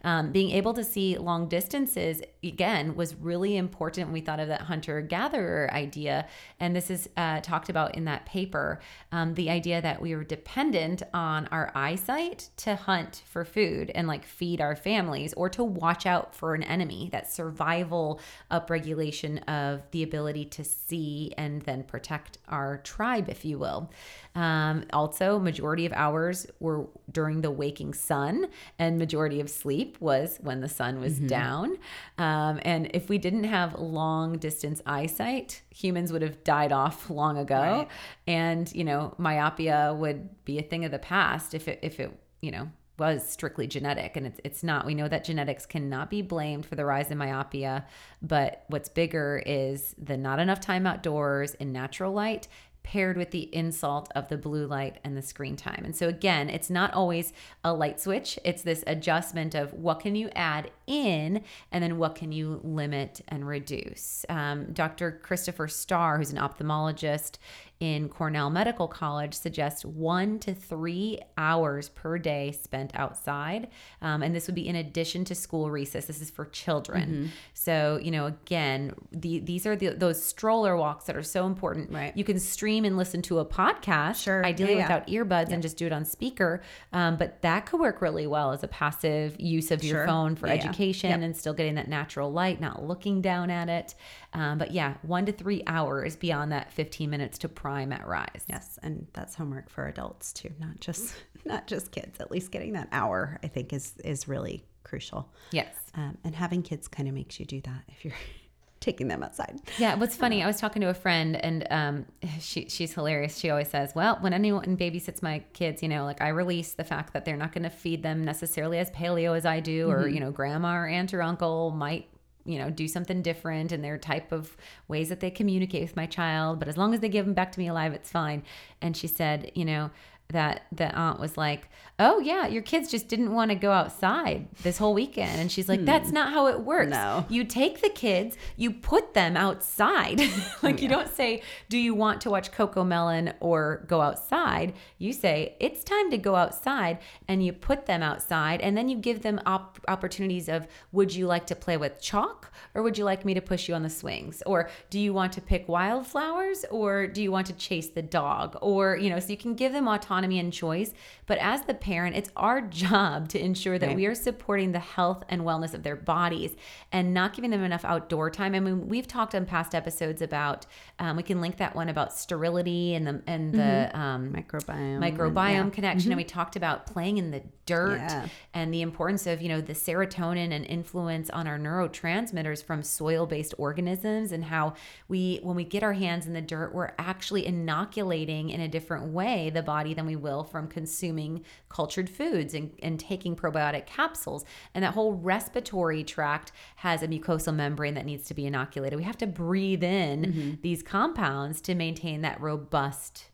[0.04, 4.48] Um, being able to see long distances again was really important when we thought of
[4.48, 6.26] that hunter gatherer idea,
[6.60, 8.80] and this is uh, talked about in that paper.
[9.12, 14.06] Um, the idea that we were dependent on our eyesight to hunt for food and
[14.06, 17.08] like feed our families, or to watch out for an enemy.
[17.10, 23.58] That survival upregulation of the ability to see and then protect our tribe, if you
[23.58, 23.90] will.
[24.34, 28.46] Um, also, majority of hours were during the waking sun,
[28.78, 31.78] and majority of sleep was when the sun was down.
[32.18, 37.38] Um, and if we didn't have long distance eyesight, humans would have died off long
[37.38, 37.88] ago,
[38.26, 42.12] and you know, myopia would be a thing of the past if it if it
[42.40, 42.68] you know
[42.98, 46.76] was strictly genetic and it's it's not we know that genetics cannot be blamed for
[46.76, 47.84] the rise in myopia
[48.22, 52.46] but what's bigger is the not enough time outdoors in natural light
[52.84, 55.82] paired with the insult of the blue light and the screen time.
[55.84, 57.32] And so again, it's not always
[57.64, 58.38] a light switch.
[58.44, 61.42] It's this adjustment of what can you add in
[61.72, 64.24] and then what can you limit and reduce.
[64.28, 65.10] Um, Dr.
[65.22, 67.38] Christopher Starr, who's an ophthalmologist
[67.80, 73.68] in Cornell Medical College, suggests one to three hours per day spent outside.
[74.00, 76.06] Um, and this would be in addition to school recess.
[76.06, 77.30] This is for children.
[77.52, 81.90] So, you know, again, the, these are the, those stroller walks that are so important.
[81.90, 82.16] Right.
[82.16, 84.44] You can stream and listen to a podcast, Sure.
[84.44, 84.84] ideally Yeah, yeah.
[84.84, 86.62] without earbuds and just do it on speaker.
[86.92, 90.46] Um, but that could work really well as a passive use of your phone for
[90.46, 90.60] Yeah, yeah.
[90.60, 91.20] education Yep.
[91.20, 93.94] and still getting that natural light, not looking down at it.
[94.34, 98.44] Um, but yeah, one to three hours beyond that 15 minutes to prime at rise.
[98.48, 102.20] Yes, and that's homework for adults too, not just not just kids.
[102.20, 105.32] At least getting that hour, I think, is is really crucial.
[105.50, 105.74] Yes.
[105.94, 108.14] Um, and having kids kind of makes you do that if you're
[108.80, 109.58] taking them outside.
[109.78, 112.06] Yeah, what's funny, I was talking to a friend and um,
[112.38, 113.38] she, she's hilarious.
[113.38, 116.84] She always says, Well, when anyone babysits my kids, you know, like I release the
[116.84, 120.06] fact that they're not going to feed them necessarily as paleo as I do, or,
[120.06, 122.08] you know, grandma or aunt or uncle might,
[122.44, 124.56] you know, do something different in their type of
[124.88, 126.58] ways that they communicate with my child.
[126.58, 128.42] But as long as they give them back to me alive, it's fine.
[128.80, 129.90] And she said, You know,
[130.28, 134.48] that the aunt was like, "Oh yeah, your kids just didn't want to go outside
[134.62, 135.86] this whole weekend." And she's like, hmm.
[135.86, 136.90] "That's not how it works.
[136.90, 137.24] No.
[137.28, 140.20] You take the kids, you put them outside.
[140.62, 145.56] like you don't say, "Do you want to watch CoComelon or go outside?" You say,
[145.60, 149.40] "It's time to go outside," and you put them outside, and then you give them
[149.46, 153.34] op- opportunities of, "Would you like to play with chalk, or would you like me
[153.34, 157.22] to push you on the swings, or do you want to pick wildflowers, or do
[157.22, 160.13] you want to chase the dog, or you know?" So you can give them autonomy
[160.22, 160.92] and choice,
[161.26, 163.96] but as the parent, it's our job to ensure that Right.
[163.96, 166.54] we are supporting the health and wellness of their bodies
[166.92, 168.54] and not giving them enough outdoor time.
[168.54, 170.66] I mean, we've talked on past episodes about
[170.98, 174.98] um, we can link that one about sterility and the and the um, Microbiome.
[175.16, 176.12] microbiome and- connection.
[176.12, 178.28] And we talked about playing in the dirt Yeah.
[178.52, 183.54] and the importance of you know the serotonin and influence on our neurotransmitters from soil-based
[183.58, 184.74] organisms and how
[185.08, 189.06] we when we get our hands in the dirt we're actually inoculating in a different
[189.12, 194.44] way the body than we will from consuming cultured foods and, and taking probiotic capsules.
[194.74, 198.96] And that whole respiratory tract has a mucosal membrane that needs to be inoculated.
[198.96, 203.26] We have to breathe in these compounds to maintain that robust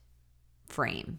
[0.66, 1.18] frame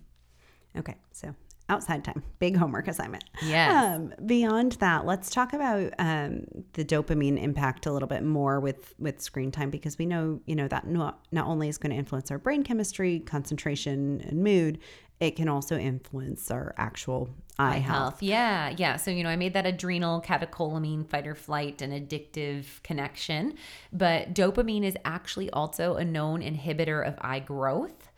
[0.78, 1.36] Okay, so
[1.70, 3.24] outside time, big homework assignment.
[3.44, 3.96] Yeah.
[3.96, 8.94] Um, beyond that, let's talk about um, the dopamine impact a little bit more with
[9.00, 11.98] with screen time because we know you know that not not only is going to
[11.98, 14.80] influence our brain chemistry, concentration, and mood.
[15.22, 17.30] It can also influence our actual
[17.60, 17.98] eye, health.
[17.98, 18.24] health.
[18.24, 18.96] Yeah, yeah.
[18.98, 23.54] So, you know, I made that adrenal catecholamine fight or flight and addictive connection,
[23.94, 28.10] but dopamine is actually also a known inhibitor of eye growth.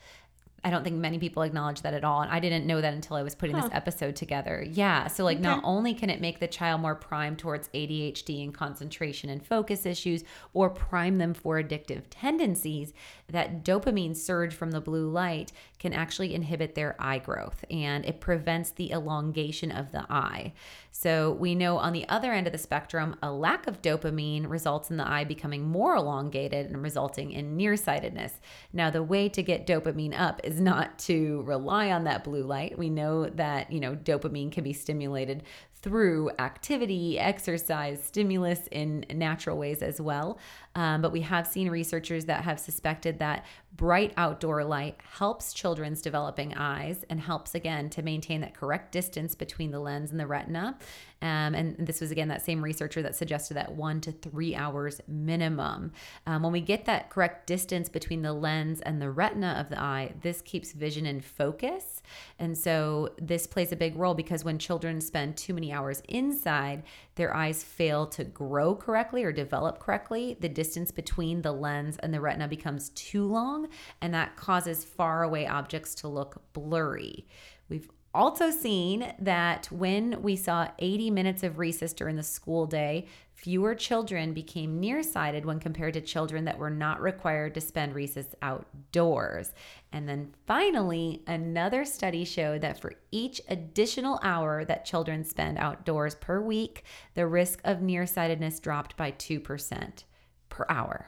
[0.65, 2.21] I don't think many people acknowledge that at all.
[2.21, 4.65] And I didn't know that until I was putting this episode together.
[4.65, 5.07] Yeah.
[5.07, 9.29] So, like, not only can it make the child more primed towards ADHD and concentration
[9.29, 12.93] and focus issues or prime them for addictive tendencies,
[13.27, 15.51] that dopamine surge from the blue light
[15.83, 20.53] can actually inhibit their eye growth and it prevents the elongation of the eye.
[20.91, 24.89] So, we know on the other end of the spectrum, a lack of dopamine results
[24.89, 28.39] in the eye becoming more elongated and resulting in nearsightedness.
[28.71, 32.77] Now, the way to get dopamine up is not to rely on that blue light.
[32.77, 35.43] We know that, you know, dopamine can be stimulated
[35.83, 40.39] through activity, exercise, stimulus in natural ways as well.
[40.75, 46.01] Um, but we have seen researchers that have suspected that bright outdoor light helps children's
[46.01, 50.27] developing eyes and helps again to maintain that correct distance between the lens and the
[50.27, 50.77] retina.
[51.21, 54.99] Um, and this was again that same researcher that suggested that one to three hours
[55.07, 55.91] minimum.
[56.27, 59.81] Um, when we get that correct distance between the lens and the retina of the
[59.81, 62.03] eye, this keeps vision in focus.
[62.39, 66.83] And so this plays a big role because when children spend too many hours inside,
[67.15, 70.35] their eyes fail to grow correctly or develop correctly.
[70.39, 73.67] The distance between the lens and the retina becomes too long,
[73.99, 77.27] and that causes faraway objects to look blurry.
[77.67, 83.07] We've also seen that when we saw 80 minutes of recess during the school day,
[83.33, 88.27] fewer children became nearsighted when compared to children that were not required to spend recess
[88.41, 89.53] outdoors.
[89.91, 96.15] And then finally, another study showed that for each additional hour that children spend outdoors
[96.15, 100.03] per week, the risk of nearsightedness dropped by 2%
[100.53, 101.07] per hour.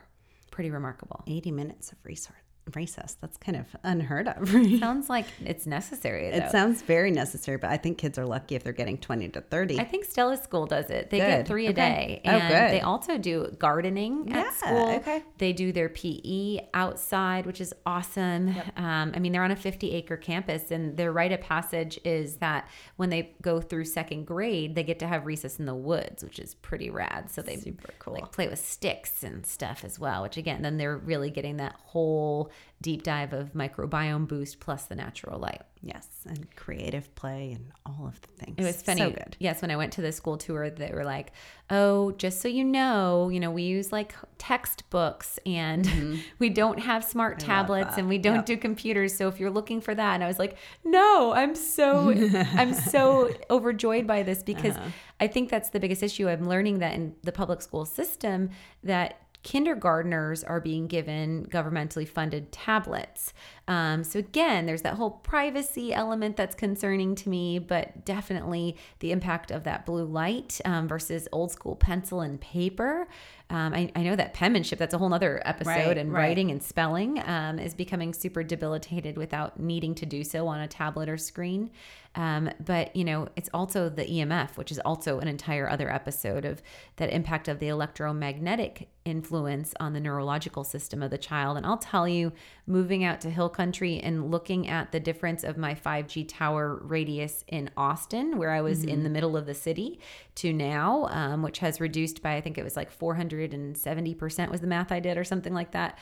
[0.49, 1.23] Pretty remarkable.
[1.27, 3.15] 80 minutes of research recess.
[3.21, 4.49] That's kind of unheard of.
[4.80, 6.32] Sounds like it's necessary.
[6.32, 6.38] Though.
[6.38, 9.41] It sounds very necessary, but I think kids are lucky if they're getting 20 to
[9.41, 9.80] 30.
[9.80, 11.10] I think Stella's School does it.
[11.10, 11.28] They Good.
[11.28, 11.75] get three a Okay.
[11.75, 12.21] day.
[12.25, 12.71] Oh, And good.
[12.78, 14.89] they also do gardening Yeah, at school.
[14.95, 15.23] okay.
[15.38, 18.56] They do their PE outside, which is awesome.
[18.78, 22.38] Um, I mean, they're on a 50 acre campus, and their rite of passage is
[22.38, 26.23] that when they go through second grade, they get to have recess in the woods,
[26.23, 27.30] which is pretty rad.
[27.30, 28.13] So they Super cool.
[28.15, 31.75] like play with sticks and stuff as well, which again, then they're really getting that
[31.84, 32.51] whole
[32.82, 35.62] deep dive of microbiome boost plus the natural light.
[35.82, 38.56] yes, and creative play and all of the things.
[38.58, 39.02] It was funny.
[39.02, 39.38] So good.
[39.39, 41.32] Yes, when I went to the school tour, they were like,
[41.70, 46.15] "Oh, just so you know, you know, we use like textbooks, and mm-hmm.
[46.39, 48.46] we don't have smart tablets, and we don't Yep.
[48.46, 49.15] do computers.
[49.15, 52.12] So if you're looking for that," and I was like, "No, I'm so,
[52.56, 54.89] I'm so overjoyed by this because uh-huh.
[55.20, 56.28] I think that's the biggest issue.
[56.28, 58.50] I'm learning that in the public school system
[58.84, 63.31] that." Kindergartners are being given governmentally funded tablets.
[63.67, 69.12] Um, so, again, there's that whole privacy element that's concerning to me, but definitely the
[69.12, 73.08] impact of that blue light um, versus old school pencil and paper.
[73.49, 76.19] Um, I, I know that penmanship, that's a whole other episode, Right, and right.
[76.19, 80.67] writing and spelling um, is becoming super debilitated without needing to do so on a
[80.67, 81.69] tablet or screen.
[82.15, 86.45] Um, but you know, it's also the EMF, which is also an entire other episode
[86.45, 86.62] of
[86.95, 91.58] that impact of the electromagnetic influence on the neurological system of the child.
[91.58, 92.31] And I'll tell you,
[92.65, 97.43] moving out to hill country and looking at the difference of my 5G tower radius
[97.47, 99.99] in Austin, where I was in the middle of the city,
[100.36, 104.62] to now, um, which has reduced by I think it was like 470 percent was
[104.62, 105.98] the math I did or something like that.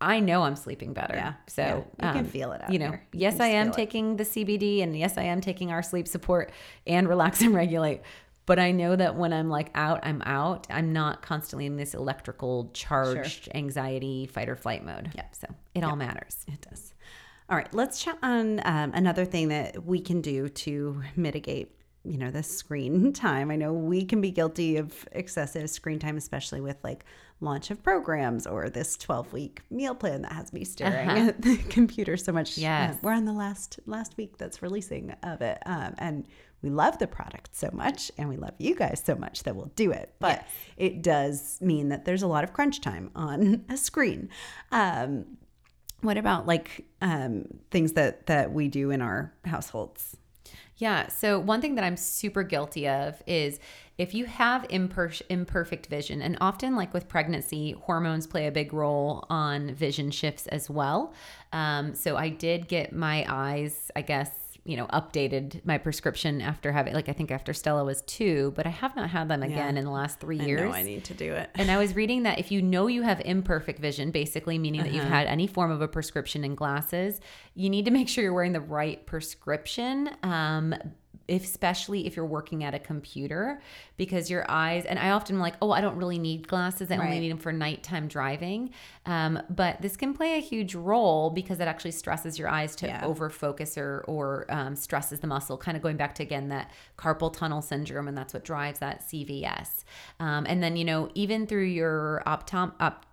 [0.00, 1.14] I know I'm sleeping better.
[1.16, 1.62] Yeah, So
[1.98, 2.06] yeah.
[2.06, 3.06] You can um, feel it out You know, there.
[3.12, 3.76] Yes, just I am feel it.
[3.76, 6.52] taking the CBD and yes, I am taking our sleep support
[6.86, 8.02] and relax and regulate.
[8.46, 10.66] But I know that when I'm like out, I'm out.
[10.70, 15.10] I'm not constantly in this electrical charged anxiety fight or flight mode.
[15.14, 15.34] Yep.
[15.34, 16.46] So it all matters.
[16.46, 16.94] It does.
[17.50, 21.72] All right, let's chat on um, another thing that we can do to mitigate,
[22.04, 23.50] you know, the screen time.
[23.50, 27.04] I know we can be guilty of excessive screen time, especially with like
[27.40, 31.28] launch of programs or this 12 week meal plan that has me staring Uh-huh.
[31.28, 32.58] at the computer so much.
[32.58, 32.94] Yes.
[32.94, 36.26] Uh, we're on the last last week that's releasing of it, um, and
[36.62, 39.70] we love the product so much, and we love you guys so much that we'll
[39.76, 40.12] do it.
[40.18, 40.44] But
[40.76, 44.28] it does mean that there's a lot of crunch time on a screen.
[44.72, 45.36] Um,
[46.00, 50.16] what about like um, things that that we do in our households?
[50.78, 51.08] Yeah.
[51.08, 53.58] So one thing that I'm super guilty of is
[53.98, 58.72] if you have imper- imperfect vision, and often like with pregnancy, hormones play a big
[58.72, 61.12] role on vision shifts as well.
[61.52, 66.72] Um, so I did get my eyes, I guess, you know, updated my prescription after
[66.72, 69.74] having, like, I think after Stella was two, but I have not had them again
[69.74, 69.78] Yeah.
[69.80, 70.60] in the last three I years.
[70.60, 71.48] know I need to do it.
[71.54, 74.92] And I was reading that if you know you have imperfect vision, basically meaning that
[74.92, 75.14] you've Uh-huh.
[75.14, 77.18] had any form of a prescription in glasses,
[77.54, 80.10] you need to make sure you're wearing the right prescription.
[80.22, 80.74] Um,
[81.28, 83.60] if, especially if you're working at a computer,
[83.98, 86.90] because your eyes, and I often like, oh, I don't really need glasses.
[86.90, 88.70] I only need them for nighttime driving.
[89.06, 92.86] Um, but this can play a huge role because it actually stresses your eyes to
[92.86, 93.04] Yeah.
[93.04, 96.70] over focus or, or um, stresses the muscle, kind of going back to again that
[96.96, 99.84] carpal tunnel syndrome, and that's what drives that CVS.
[100.20, 102.72] Um, and then, you know, even through your optom-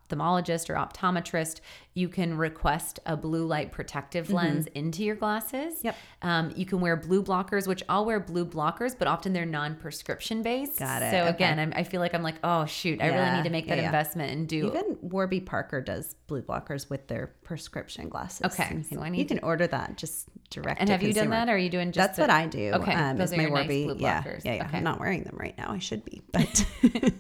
[0.10, 1.62] ophthalmologist or optometrist,
[1.94, 5.76] you can request a blue light protective lens into your glasses.
[5.76, 5.88] Mm-hmm.
[5.88, 5.96] Yep.
[6.22, 9.76] Um, you can wear blue blockers, which I'll wear blue blockers, but often they're non
[9.76, 10.80] prescription based.
[10.80, 11.12] Got it.
[11.12, 11.30] So Okay.
[11.30, 13.78] again, I'm, I feel like I'm like, oh, shoot, I really need to make that
[13.78, 13.86] yeah.
[13.86, 18.46] investment and do Even Warby Parker does blue blockers with their prescription glasses.
[18.46, 20.80] Okay, so I you need can order that just direct.
[20.82, 21.50] And have you done that?
[21.50, 22.72] Or are you doing just That's the- what I do.
[22.76, 24.46] Okay, um, those are my your nice blue yeah, blockers.
[24.46, 24.66] yeah, yeah.
[24.66, 24.78] Okay.
[24.78, 25.72] I'm not wearing them right now.
[25.72, 27.12] I should be, but yes.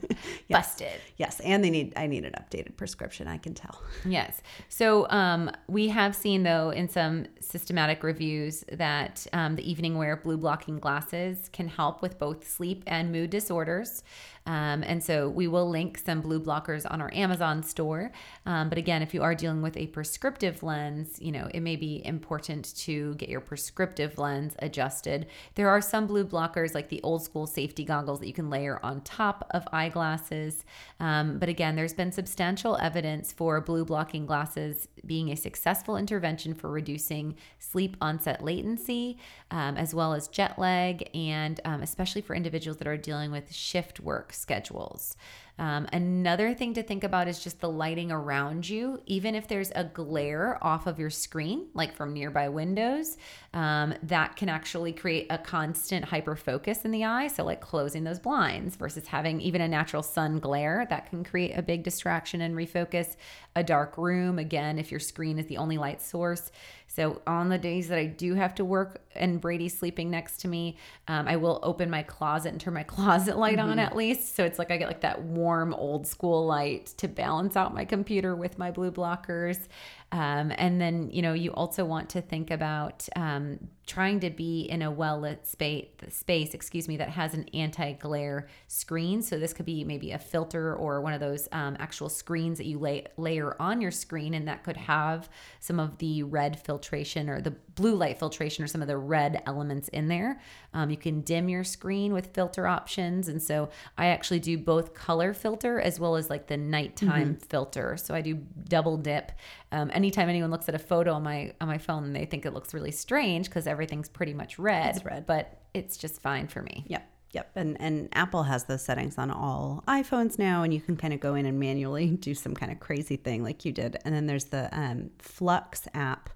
[0.49, 0.99] busted.
[1.17, 1.93] Yes, and they need.
[1.95, 3.27] I need an updated prescription.
[3.27, 3.81] I can tell.
[4.05, 4.41] Yes.
[4.69, 10.15] So um, we have seen, though, in some systematic reviews that um, the evening wear
[10.15, 14.03] blue blocking glasses can help with both sleep and mood disorders.
[14.45, 18.11] Um, and so we will link some blue blockers on our Amazon store.
[18.45, 21.75] Um, but again, if you are dealing with a prescriptive lens, you know, it may
[21.75, 25.25] be important to get your prescriptive lens adjusted.
[25.55, 28.79] There are some blue blockers, like the old school safety goggles, that you can layer
[28.83, 30.63] on top of eyeglasses.
[30.99, 36.53] Um, but again, there's been substantial evidence for blue blocking glasses being a successful intervention
[36.53, 39.17] for reducing sleep onset latency,
[39.49, 43.51] um, as well as jet lag, and um, especially for individuals that are dealing with
[43.51, 45.15] shift work schedules.
[45.57, 49.01] Um, another thing to think about is just the lighting around you.
[49.05, 53.17] Even if there's a glare off of your screen, like from nearby windows,
[53.53, 57.27] um, that can actually create a constant hyper focus in the eye.
[57.27, 61.57] So, like closing those blinds versus having even a natural sun glare, that can create
[61.57, 63.15] a big distraction and refocus.
[63.55, 66.51] A dark room, again, if your screen is the only light source.
[66.95, 70.47] So, on the days that I do have to work and Brady's sleeping next to
[70.47, 70.77] me,
[71.09, 74.33] um, I will open my closet and turn my closet light on at least.
[74.33, 77.83] So, it's like I get like that warm old school light to balance out my
[77.83, 79.67] computer with my blue blockers.
[80.15, 84.61] Um, and then, you know, you also want to think about um, trying to be
[84.61, 89.21] in a well lit space, space, excuse me, that has an anti glare screen.
[89.21, 92.65] So this could be maybe a filter or one of those um, actual screens that
[92.65, 95.27] you lay, layer on your screen, and that could have
[95.59, 99.43] some of the red filtration or the blue light filtration or some of the red
[99.45, 100.39] elements in there.
[100.73, 104.93] Um, you can dim your screen with filter options, and so I actually do both
[104.93, 107.97] color filter as well as like the nighttime filter.
[107.97, 108.35] So I do
[108.69, 109.33] double dip.
[109.75, 112.53] Um, anytime anyone looks at a photo on my on my phone, they think it
[112.53, 114.95] looks really strange because everything's pretty much red.
[114.95, 115.25] It's red.
[115.25, 116.85] but it's just fine for me.
[116.87, 117.05] Yep.
[117.33, 117.51] Yep.
[117.55, 121.19] And and Apple has those settings on all iPhones now, and you can kind of
[121.19, 123.97] go in and manually do some kind of crazy thing like you did.
[124.05, 126.29] And then there's the um, Flux app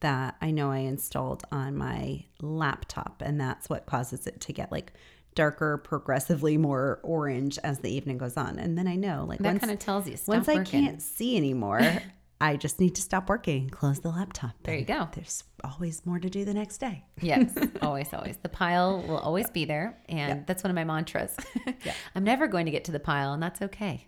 [0.00, 4.72] that I know I installed on my laptop, and that's what causes it to get
[4.72, 4.94] like
[5.34, 8.58] darker, progressively more orange as the evening goes on.
[8.58, 10.16] And then I know like That kind of tells you.
[10.26, 11.82] Once I can't see anymore,
[12.40, 14.52] I just need to stop working close the laptop.
[14.62, 15.08] There you go.
[15.14, 17.04] There's always more to do the next day.
[17.22, 18.36] Yes, always, always.
[18.42, 19.96] The pile will always be there.
[20.08, 21.34] And that's one of my mantras.
[22.14, 24.06] I'm never going to get to the pile, and that's okay.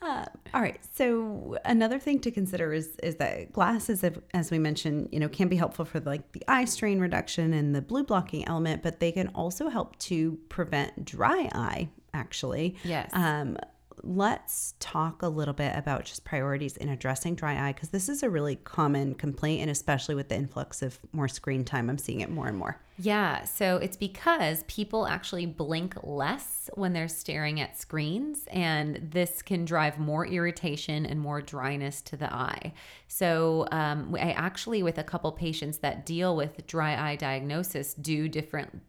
[0.00, 0.80] Uh, all right.
[0.96, 5.28] So another thing to consider is is that glasses, as- as we mentioned, you know,
[5.28, 8.98] can be helpful for like the eye strain reduction and the blue blocking element, but
[8.98, 11.88] they can also help to prevent dry eye.
[12.14, 13.10] Actually, Yes.
[13.14, 13.56] Um,
[14.02, 18.22] let's talk a little bit about just priorities in addressing dry eye because this is
[18.22, 22.20] a really common complaint, and especially with the influx of more screen time, I'm seeing
[22.20, 22.80] it more and more.
[22.98, 29.42] Yeah, so it's because people actually blink less when they're staring at screens, and this
[29.42, 32.72] can drive more irritation and more dryness to the eye.
[33.08, 38.28] So, um, I actually, with a couple patients that deal with dry eye diagnosis, do
[38.28, 38.82] different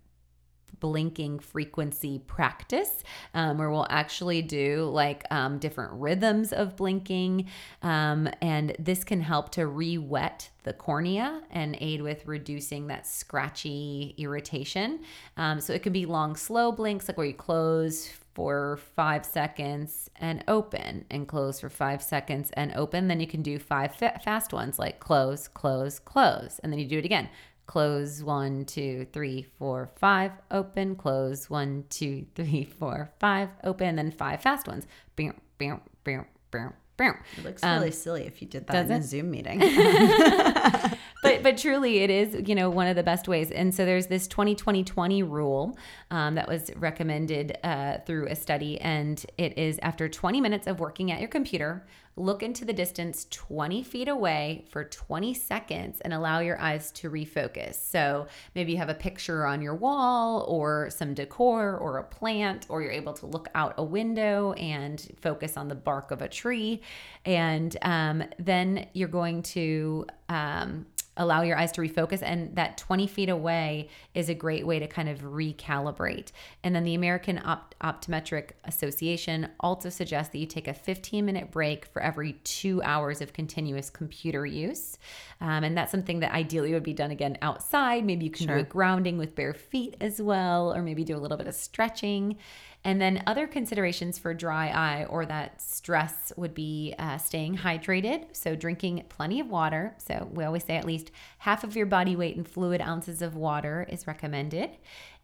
[0.83, 3.03] blinking frequency practice
[3.33, 7.47] um, where we'll actually do like um, different rhythms of blinking
[7.83, 14.13] um, and this can help to re-wet the cornea and aid with reducing that scratchy
[14.17, 14.99] irritation.
[15.37, 20.09] Um, so it can be long slow blinks like where you close for five seconds
[20.17, 23.07] and open and close for five seconds and open.
[23.07, 26.87] Then you can do five fa- fast ones like close close close and then you
[26.87, 27.29] do it again
[27.73, 33.97] close one, two, three, four, five, open, close one, two, three, four, five, open, and
[33.97, 34.85] then five fast ones.
[35.15, 37.17] Bam, bam, bam, bam, bam.
[37.35, 39.01] It looks really um, silly if you did that in a?
[39.01, 39.59] Zoom meeting.
[41.23, 43.49] but but truly, it is you know one of the best ways.
[43.49, 45.77] And so there's this 20-20-20 rule
[46.11, 50.79] um, that was recommended uh, through a study, and it is after 20 minutes of
[50.79, 56.13] working at your computer, look into the distance 20 feet away for 20 seconds and
[56.13, 57.75] allow your eyes to refocus.
[57.75, 62.67] So maybe you have a picture on your wall or some decor or a plant,
[62.69, 66.27] or you're able to look out a window and focus on the bark of a
[66.27, 66.81] tree.
[67.25, 70.85] And um, then you're going to um,
[71.17, 72.21] allow your eyes to refocus.
[72.23, 76.31] And that 20 feet away is a great way to kind of recalibrate.
[76.63, 81.51] And then the American Opt- Optometric Association also suggests that you take a 15 minute
[81.51, 84.97] break for every two hours of continuous computer use.
[85.41, 88.05] Um, and that's something that ideally would be done again outside.
[88.05, 88.55] Maybe you can Sure.
[88.57, 91.55] do a grounding with bare feet as well, or maybe do a little bit of
[91.55, 92.37] stretching.
[92.85, 98.25] And then other considerations for dry eye or that stress would be uh, staying hydrated.
[98.33, 99.95] So, drinking plenty of water.
[99.97, 103.35] So, we always say at least half of your body weight in fluid ounces of
[103.35, 104.71] water is recommended.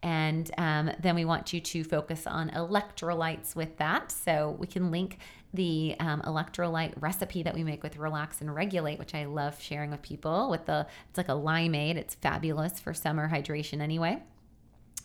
[0.02, 4.10] And um, then we want you to focus on electrolytes with that.
[4.10, 5.18] So, we can link
[5.52, 9.90] the um, electrolyte recipe that we make with Relax and Regulate, which I love sharing
[9.90, 10.48] with people.
[10.48, 11.96] With the, it's like a limeade.
[11.96, 14.22] It's fabulous for summer hydration anyway.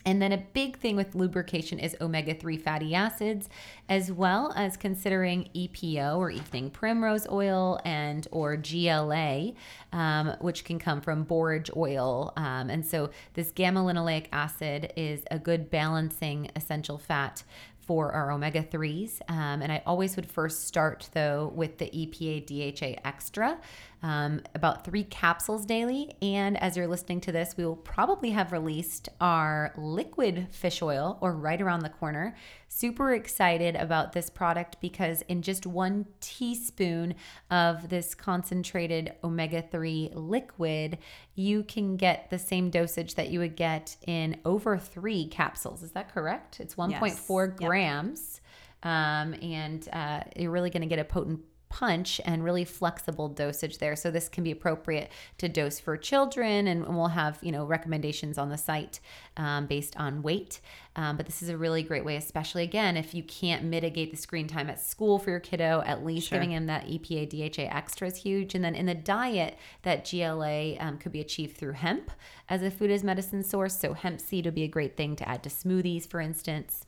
[0.06, 3.49] And then a big thing with lubrication is omega 3 fatty acids,
[3.89, 9.53] as well as considering EPO or evening primrose oil and or GLA,
[9.91, 12.34] um, which can come from borage oil.
[12.38, 17.43] Um, and so this gamma linoleic acid is a good balancing essential fat
[17.86, 19.22] for our omega 3s.
[19.30, 23.58] Um, and I always would first start though with the EPA DHA Extra,
[24.06, 26.16] um, about three capsules daily.
[26.22, 31.18] And as you're listening to this, we will probably have released our liquid fish oil
[31.22, 32.36] or right around the corner.
[32.68, 37.16] Super excited about this product because in just one teaspoon
[37.49, 40.99] of this concentrated omega 3 liquid,
[41.34, 45.82] you can get the same dosage that you would get in over three capsules.
[45.82, 46.60] Is that correct?
[46.60, 47.58] It's 1.4 Yep.
[47.58, 48.39] grams.
[48.84, 51.39] Um, and uh, you're really going to get a potent
[51.70, 53.95] punch and really flexible dosage there.
[53.95, 58.38] So this can be appropriate to dose for children, and we'll have you know recommendations
[58.38, 58.99] on the site
[59.38, 60.61] um, based on weight.
[60.97, 64.18] Um, but this is a really great way, especially again if you can't mitigate the
[64.18, 66.38] screen time at school for your kiddo, at least Sure.
[66.38, 68.55] giving him that EPA DHA extra is huge.
[68.55, 72.11] And then in the diet, that GLA um, could be achieved through hemp
[72.47, 73.78] as a food as medicine source.
[73.78, 76.86] So hemp seed would be a great thing to add to smoothies, for instance.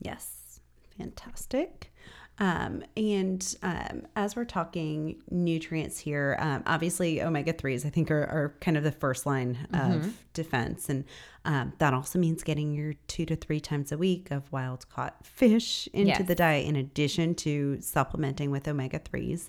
[0.00, 0.60] Yes,
[0.98, 1.92] fantastic.
[2.38, 8.24] Um, and um, as we're talking nutrients here, um, obviously omega 3s, I think, are,
[8.24, 10.88] are kind of the first line of defense.
[10.90, 11.04] And
[11.46, 15.24] um, that also means getting your two to three times a week of wild caught
[15.24, 16.26] fish into Yes.
[16.28, 19.48] the diet, in addition to supplementing with omega 3s.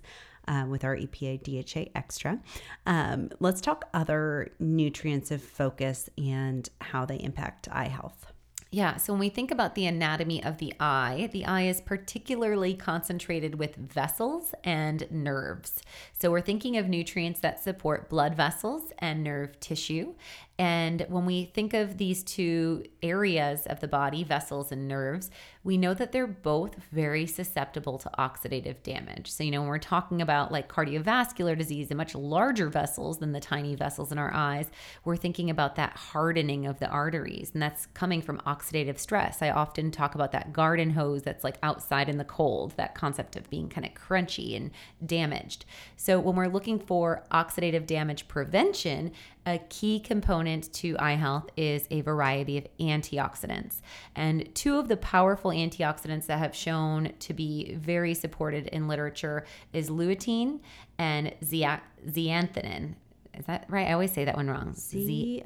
[0.49, 2.39] Uh, with our EPA DHA extra.
[2.85, 8.31] Um, let's talk other nutrients of focus and how they impact eye health.
[8.70, 12.74] Yeah, so when we think about the anatomy of the eye, the eye is particularly
[12.74, 15.82] concentrated with vessels and nerves.
[16.11, 20.15] So we're thinking of nutrients that support blood vessels and nerve tissue.
[20.60, 25.30] And when we think of these two areas of the body, vessels and nerves,
[25.64, 29.30] we know that they're both very susceptible to oxidative damage.
[29.30, 33.34] So, you know, when we're talking about like cardiovascular disease and much larger vessels than
[33.34, 34.72] the tiny vessels in our eyes,
[35.05, 37.51] we're thinking about that hardening of the arteries.
[37.53, 39.43] And that's coming from oxidative stress.
[39.43, 43.36] I often talk about that garden hose that's like outside in the cold, that concept
[43.36, 44.72] of being kind of crunchy and
[45.05, 45.66] damaged.
[45.97, 49.12] So, when we're looking for oxidative damage prevention,
[49.48, 53.82] a key component to eye health is a variety of antioxidants.
[54.14, 59.45] And two of the powerful antioxidants that have shown to be very supported in literature
[59.72, 60.60] is lutein
[61.00, 62.95] and zea- zeaxanthin.
[63.38, 63.88] Is that right?
[63.88, 64.74] I always say that one wrong.
[64.74, 65.43] Zeaxanthin.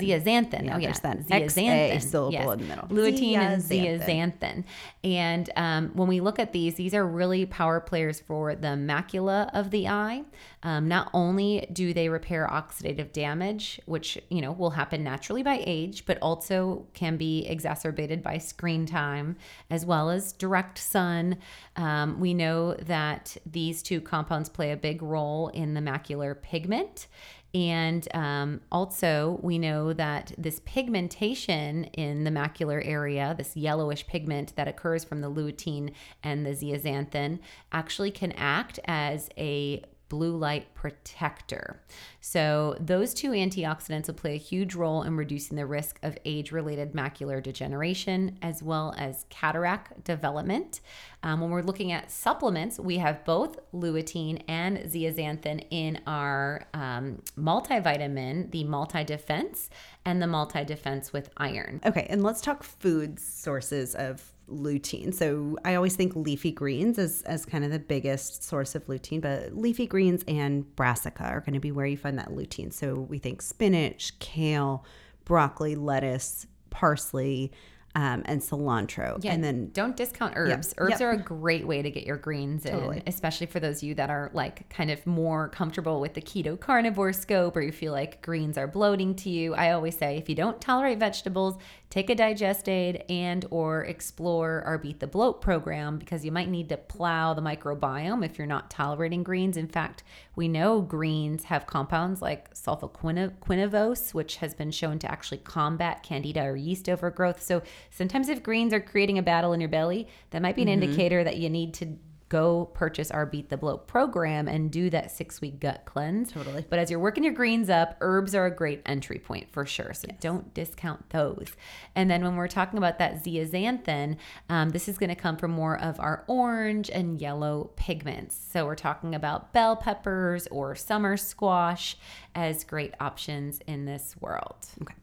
[0.00, 0.64] zeaxanthin.
[0.64, 0.86] Yeah, oh, yeah.
[0.86, 1.92] there's that zeaxanthin.
[1.96, 2.88] XA syllable in the middle.
[2.88, 4.40] Lutein and Zeaxanthin.
[4.40, 4.64] zeaxanthin.
[5.04, 9.50] And um, when we look at these, these are really power players for the macula
[9.52, 10.24] of the eye.
[10.62, 15.62] Um, not only do they repair oxidative damage, which you know will happen naturally by
[15.66, 19.36] age, but also can be exacerbated by screen time
[19.70, 21.38] as well as direct sun.
[21.76, 27.08] Um, we know that these two compounds play a big role in the macular pigment.
[27.54, 34.56] And um, also, we know that this pigmentation in the macular area, this yellowish pigment
[34.56, 35.92] that occurs from the lutein
[36.22, 37.40] and the zeaxanthin,
[37.70, 39.82] actually can act as a
[40.12, 41.80] blue light protector.
[42.20, 46.52] So, those two antioxidants will play a huge role in reducing the risk of age
[46.52, 50.82] related macular degeneration as well as cataract development.
[51.22, 57.22] Um, when we're looking at supplements, we have both lutein and zeaxanthin in our um,
[57.38, 59.70] multivitamin, the Multi Defense,
[60.04, 61.80] and the Multi Defense with iron.
[61.86, 64.22] Okay, and let's talk food sources of
[64.52, 65.14] lutein.
[65.14, 69.20] So I always think leafy greens as, as kind of the biggest source of lutein,
[69.20, 72.72] but leafy greens and brassica are going to be where you find that lutein.
[72.72, 74.84] So we think spinach, kale,
[75.24, 77.52] broccoli, lettuce, parsley,
[77.94, 79.22] um, and cilantro.
[79.22, 80.74] Yeah, and then don't discount herbs.
[80.78, 82.98] Herbs are a great way to get your greens Totally.
[82.98, 86.22] in, especially for those of you that are like kind of more comfortable with the
[86.22, 89.54] keto carnivore scope or you feel like greens are bloating to you.
[89.54, 91.56] I always say if you don't tolerate vegetables,
[91.92, 96.48] take a digest aid and or explore our beat the bloat program because you might
[96.48, 99.58] need to plow the microbiome if you're not tolerating greens.
[99.58, 100.02] In fact,
[100.34, 106.42] we know greens have compounds like sulfoquinovose, which has been shown to actually combat candida
[106.42, 107.42] or yeast overgrowth.
[107.42, 110.68] So sometimes if greens are creating a battle in your belly, that might be an
[110.68, 110.84] mm-hmm.
[110.84, 111.98] indicator that you need to
[112.32, 116.32] go purchase our Beat the Bloat program and do that six week gut cleanse.
[116.32, 116.64] Totally.
[116.70, 119.92] But as you're working your greens up, herbs are a great entry point for sure.
[119.92, 121.48] So don't discount those.
[121.94, 124.16] And then when we're talking about that zeaxanthin,
[124.48, 128.34] um, this is going to come from more of our orange and yellow pigments.
[128.50, 131.98] So we're talking about bell peppers or summer squash
[132.34, 134.56] as great options in this world.
[134.80, 134.94] Okay.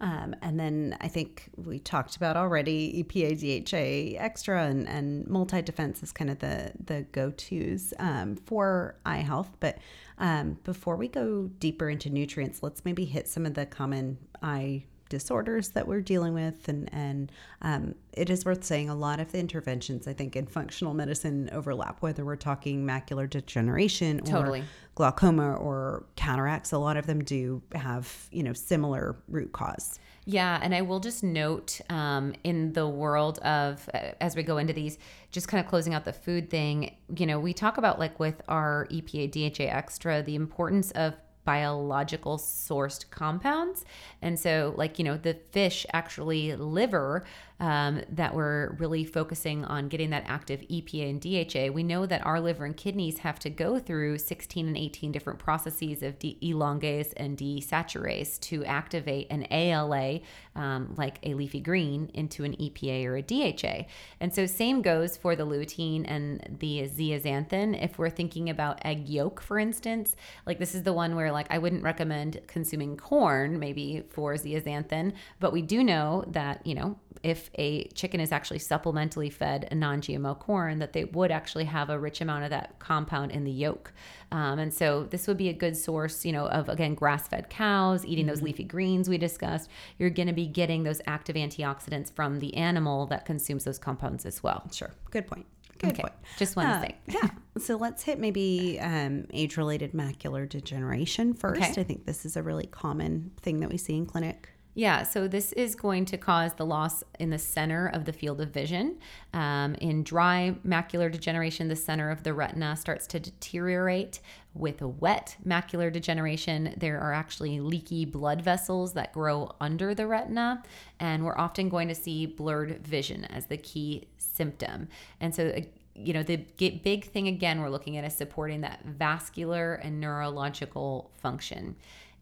[0.00, 5.60] Um, and then I think we talked about already EPA, DHA extra, and, and multi
[5.60, 9.50] defense is kind of the the go tos um, for eye health.
[9.58, 9.78] But
[10.18, 14.84] um, before we go deeper into nutrients, let's maybe hit some of the common eye
[15.08, 17.32] disorders that we're dealing with and and
[17.62, 21.48] um, it is worth saying a lot of the interventions i think in functional medicine
[21.52, 24.64] overlap whether we're talking macular degeneration or Totally.
[24.94, 29.98] glaucoma or cataracts a lot of them do have you know similar root cause
[30.30, 34.58] Yeah, and I will just note um, in the world of, uh, as we go
[34.58, 34.98] into these,
[35.30, 38.42] just kind of closing out the food thing, you know, we talk about like with
[38.46, 41.14] our EPA DHA extra, the importance of
[41.48, 43.86] biological sourced compounds.
[44.20, 47.24] And so, like, you know, the fish actually liver
[47.60, 51.72] um, that we're really focusing on getting that active EPA and DHA.
[51.72, 55.38] We know that our liver and kidneys have to go through 16 and 18 different
[55.38, 60.20] processes of de- elongase and desaturase to activate an ALA,
[60.54, 63.86] um, like a leafy green, into an EPA or a DHA.
[64.20, 67.82] And so, same goes for the lutein and the zeaxanthin.
[67.82, 70.14] If we're thinking about egg yolk, for instance,
[70.46, 75.12] like this is the one where, like, I wouldn't recommend consuming corn maybe for zeaxanthin,
[75.40, 79.74] but we do know that, you know, if a chicken is actually supplementally fed a
[79.74, 83.44] non GMO corn, that they would actually have a rich amount of that compound in
[83.44, 83.92] the yolk.
[84.30, 87.48] Um, and so this would be a good source, you know, of again, grass fed
[87.48, 89.70] cows, eating those leafy greens we discussed.
[89.98, 94.26] You're going to be getting those active antioxidants from the animal that consumes those compounds
[94.26, 94.68] as well.
[94.72, 95.46] sure good point
[95.78, 96.96] good Okay, point just one Uh, say.
[97.06, 101.80] yeah so let's hit maybe um, age-related macular degeneration first Okay.
[101.80, 105.26] i think this is a really common thing that we see in clinic Yeah, so
[105.26, 109.00] this is going to cause the loss in the center of the field of vision.
[109.34, 114.20] Um, in dry macular degeneration, the center of the retina starts to deteriorate.
[114.54, 120.62] With wet macular degeneration, there are actually leaky blood vessels that grow under the retina,
[121.00, 124.86] and we're often going to see blurred vision as the key symptom.
[125.20, 125.62] And so, uh,
[125.96, 131.10] you know, the big thing again we're looking at is supporting that vascular and neurological
[131.20, 131.74] function.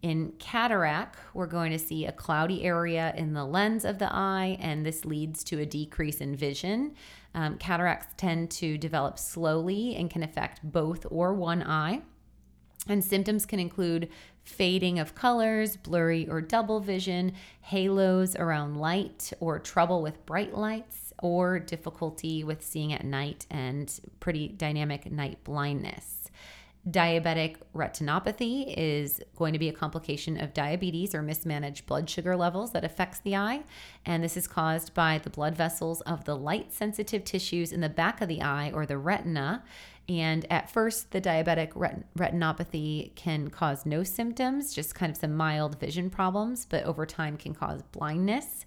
[0.02, 4.56] In cataract, we're going to see a cloudy area in the lens of the eye,
[4.60, 6.94] and this leads to a decrease in vision.
[7.34, 12.02] Um, cataracts tend to develop slowly and can affect both or one eye.
[12.88, 14.08] And symptoms can include
[14.44, 21.12] fading of colors, blurry or double vision, halos around light, or trouble with bright lights,
[21.20, 26.15] or difficulty with seeing at night and pretty dynamic night blindness.
[26.88, 32.70] Diabetic retinopathy is going to be a complication of diabetes or mismanaged blood sugar levels
[32.72, 33.64] that affects the eye.
[34.04, 37.88] And this is caused by the blood vessels of the light sensitive tissues in the
[37.88, 39.64] back of the eye or the retina.
[40.08, 45.34] And at first, the diabetic ret- retinopathy can cause no symptoms, just kind of some
[45.34, 48.64] mild vision problems, but over time can cause blindness.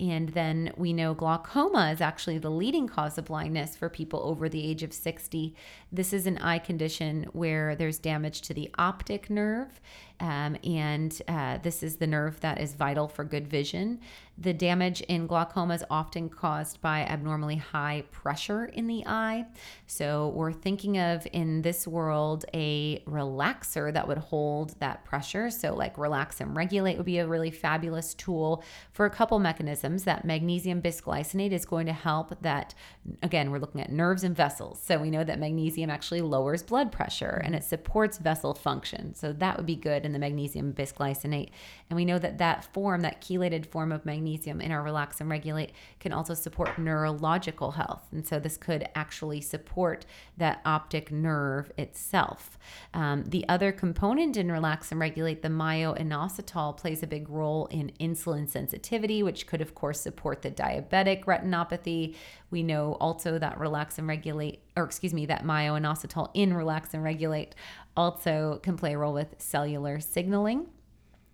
[0.00, 4.48] And then we know glaucoma is actually the leading cause of blindness for people over
[4.48, 5.54] the age of 60.
[5.92, 9.80] This is an eye condition where there's damage to the optic nerve.
[10.20, 14.00] Um, and uh, this is the nerve that is vital for good vision.
[14.36, 19.46] The damage in glaucoma is often caused by abnormally high pressure in the eye.
[19.86, 25.50] So we're thinking of in this world a relaxer that would hold that pressure.
[25.50, 30.02] So, like relax and regulate would be a really fabulous tool for a couple mechanisms.
[30.02, 32.74] That magnesium bisglycinate is going to help that,
[33.22, 34.80] again, we're looking at nerves and vessels.
[34.84, 39.14] So, we know that magnesium actually lowers blood pressure and it supports vessel function.
[39.14, 41.50] So, that would be good in the magnesium bisglycinate.
[41.88, 45.30] And we know that that form, that chelated form of magnesium in our relax and
[45.30, 48.02] regulate, can also support neurological health.
[48.12, 52.58] And so this could actually support that optic nerve itself.
[52.92, 57.92] Um, the other component in relax and regulate, the myo-inositol, plays a big role in
[58.00, 62.14] insulin sensitivity, which could, of course, support the diabetic retinopathy.
[62.54, 67.02] We know also that relax and regulate, or excuse me, that myo-inositol in relax and
[67.02, 67.56] regulate
[67.96, 70.68] also can play a role with cellular signaling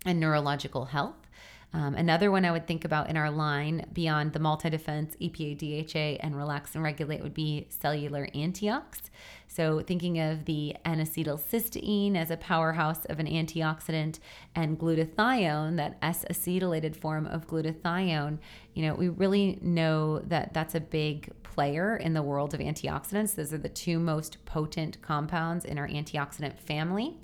[0.06, 1.28] and neurological health.
[1.74, 5.58] Um, another one I would think about in our line beyond the multi defense, EPA,
[5.58, 9.10] DHA, and relax and regulate would be cellular antiox.
[9.52, 14.20] So, thinking of the N acetylcysteine as a powerhouse of an antioxidant
[14.54, 18.38] and glutathione, that S acetylated form of glutathione,
[18.74, 23.34] you know, we really know that that's a big player in the world of antioxidants.
[23.34, 27.18] Those are the two most potent compounds in our antioxidant family.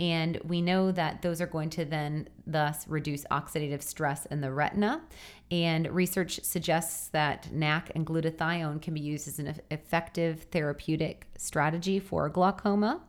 [0.00, 4.50] And we know that those are going to then thus reduce oxidative stress in the
[4.50, 5.02] retina.
[5.50, 12.00] And research suggests that NAC and glutathione can be used as an effective therapeutic strategy
[12.00, 13.02] for glaucoma,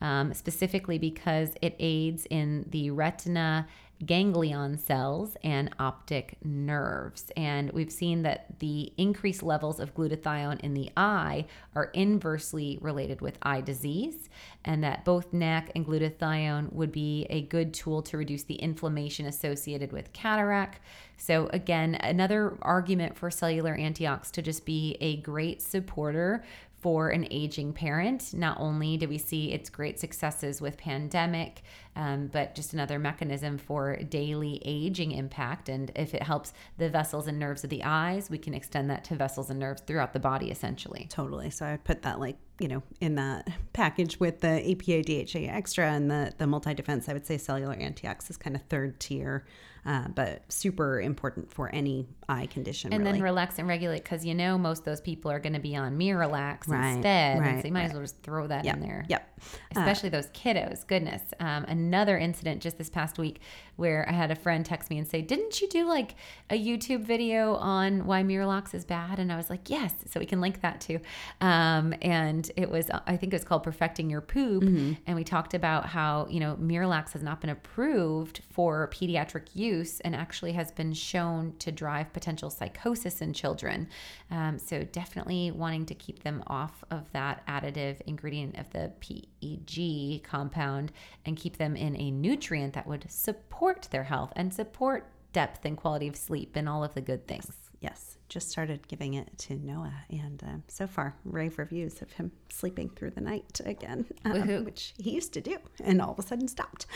[0.00, 3.66] um, specifically because it aids in the retina
[4.04, 7.30] ganglion cells and optic nerves.
[7.36, 13.20] And we've seen that the increased levels of glutathione in the eye are inversely related
[13.20, 14.28] with eye disease,
[14.64, 19.26] and that both NAC and glutathione would be a good tool to reduce the inflammation
[19.26, 20.80] associated with cataract.
[21.16, 26.44] So, again, another argument for cellular antioxidants to just be a great supporter
[26.86, 28.32] for an aging parent.
[28.32, 31.62] Not only do we see its great successes with pandemic,
[31.96, 35.68] um, but just another mechanism for daily aging impact.
[35.68, 39.02] And if it helps the vessels and nerves of the eyes, we can extend that
[39.06, 41.08] to vessels and nerves throughout the body essentially.
[41.10, 41.50] Totally.
[41.50, 45.90] So I'd put that like, you know, in that package with the EPA DHA extra
[45.90, 49.44] and the, the multi defense, I would say cellular antiox is kind of third tier
[49.86, 52.92] uh, but super important for any eye condition.
[52.92, 53.18] And really.
[53.18, 55.96] then relax and regulate because you know most those people are going to be on
[55.96, 57.38] Miralax right, instead.
[57.38, 57.86] Right, so you might right.
[57.86, 59.04] as well just throw that yep, in there.
[59.08, 59.40] Yep.
[59.76, 60.84] Uh, Especially uh, those kiddos.
[60.86, 61.22] Goodness.
[61.38, 63.40] Um, another incident just this past week
[63.76, 66.16] where I had a friend text me and say, Didn't you do like
[66.50, 69.20] a YouTube video on why Miralax is bad?
[69.20, 69.94] And I was like, Yes.
[70.10, 70.98] So we can link that too.
[71.40, 74.64] Um, and it was, I think it was called Perfecting Your Poop.
[74.64, 74.94] Mm-hmm.
[75.06, 79.75] And we talked about how, you know, Miralax has not been approved for pediatric use
[80.04, 83.88] and actually has been shown to drive potential psychosis in children.
[84.30, 90.22] Um, so definitely wanting to keep them off of that additive ingredient of the PEG
[90.22, 90.92] compound
[91.24, 95.76] and keep them in a nutrient that would support their health and support depth and
[95.76, 97.65] quality of sleep and all of the good things.
[97.80, 102.32] Yes, just started giving it to Noah, and um, so far, rave reviews of him
[102.48, 106.22] sleeping through the night again, um, which he used to do, and all of a
[106.22, 106.86] sudden stopped.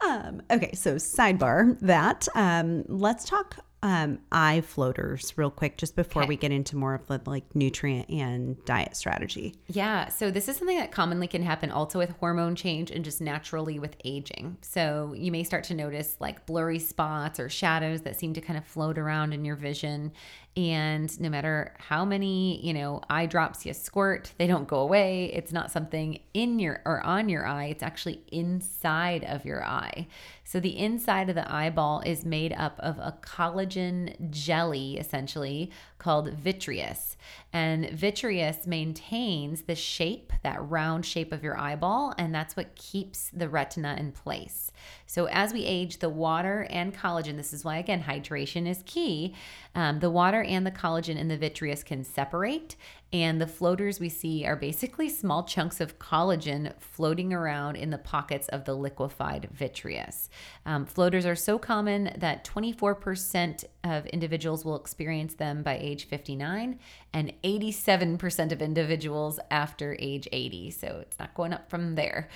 [0.00, 2.26] Um, okay, so sidebar that.
[2.34, 6.28] Um, let's talk um, eye floaters real quick just before okay.
[6.28, 9.54] we get into more of the like nutrient and diet strategy.
[9.68, 10.08] Yeah.
[10.08, 13.78] So this is something that commonly can happen also with hormone change and just naturally
[13.78, 14.58] with aging.
[14.60, 18.58] So you may start to notice like blurry spots or shadows that seem to kind
[18.58, 20.12] of float around in your vision.
[20.56, 25.26] And no matter how many, you know, eye drops you squirt, they don't go away.
[25.32, 30.08] It's not something in your or on your eye, it's actually inside of your eye.
[30.50, 36.32] So the inside of the eyeball is made up of a collagen jelly, essentially, called
[36.32, 37.16] vitreous.
[37.52, 43.30] And vitreous maintains the shape, that round shape of your eyeball, and that's what keeps
[43.32, 44.72] the retina in place.
[45.06, 49.36] So as we age, the water and collagen, this is why, again, hydration is key.
[49.76, 52.74] Um, the water and the collagen in the vitreous can separate,
[53.12, 57.98] and the floaters we see are basically small chunks of collagen floating around in the
[57.98, 60.28] pockets of the liquefied vitreous.
[60.64, 66.78] Um, floaters are so common that 24% of individuals will experience them by age 59
[67.12, 70.70] and 87% of individuals after age 80.
[70.70, 72.28] So it's not going up from there.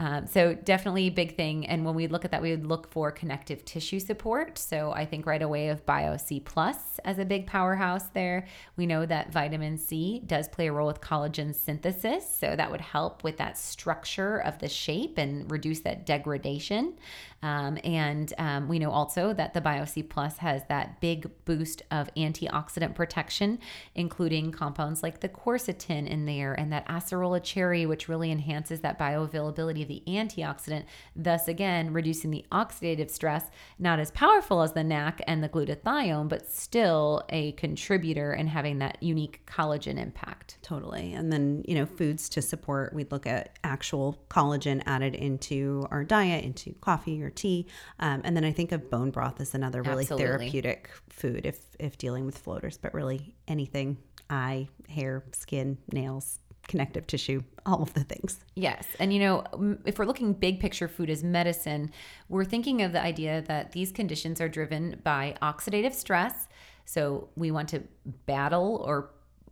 [0.00, 1.66] Um, so definitely a big thing.
[1.66, 4.56] And when we look at that, we would look for connective tissue support.
[4.56, 8.46] So I think right away of Bio C plus as a big powerhouse there.
[8.76, 12.26] We know that vitamin C does play a role with collagen synthesis.
[12.26, 16.94] So that would help with that structure of the shape and reduce that degradation.
[17.42, 22.12] Um, and um, we know also that the BioC Plus has that big boost of
[22.14, 23.58] antioxidant protection,
[23.94, 28.98] including compounds like the quercetin in there and that acerola cherry, which really enhances that
[28.98, 30.84] bioavailability of the antioxidant,
[31.16, 33.46] thus again reducing the oxidative stress.
[33.78, 38.78] Not as powerful as the NAC and the glutathione, but still a contributor and having
[38.80, 40.58] that unique collagen impact.
[40.62, 41.14] Totally.
[41.14, 46.04] And then, you know, foods to support, we'd look at actual collagen added into our
[46.04, 47.66] diet, into coffee or tea.
[47.98, 50.26] Um, and then I think of bone broth as another really Absolutely.
[50.26, 57.06] therapeutic food if if dealing with floaters, but really anything eye, hair, skin, nails, connective
[57.06, 58.40] tissue, all of the things.
[58.54, 58.86] Yes.
[59.00, 61.90] And, you know, if we're looking big picture food as medicine,
[62.28, 66.48] we're thinking of the idea that these conditions are driven by oxidative stress.
[66.84, 67.82] So we want to
[68.26, 69.10] battle or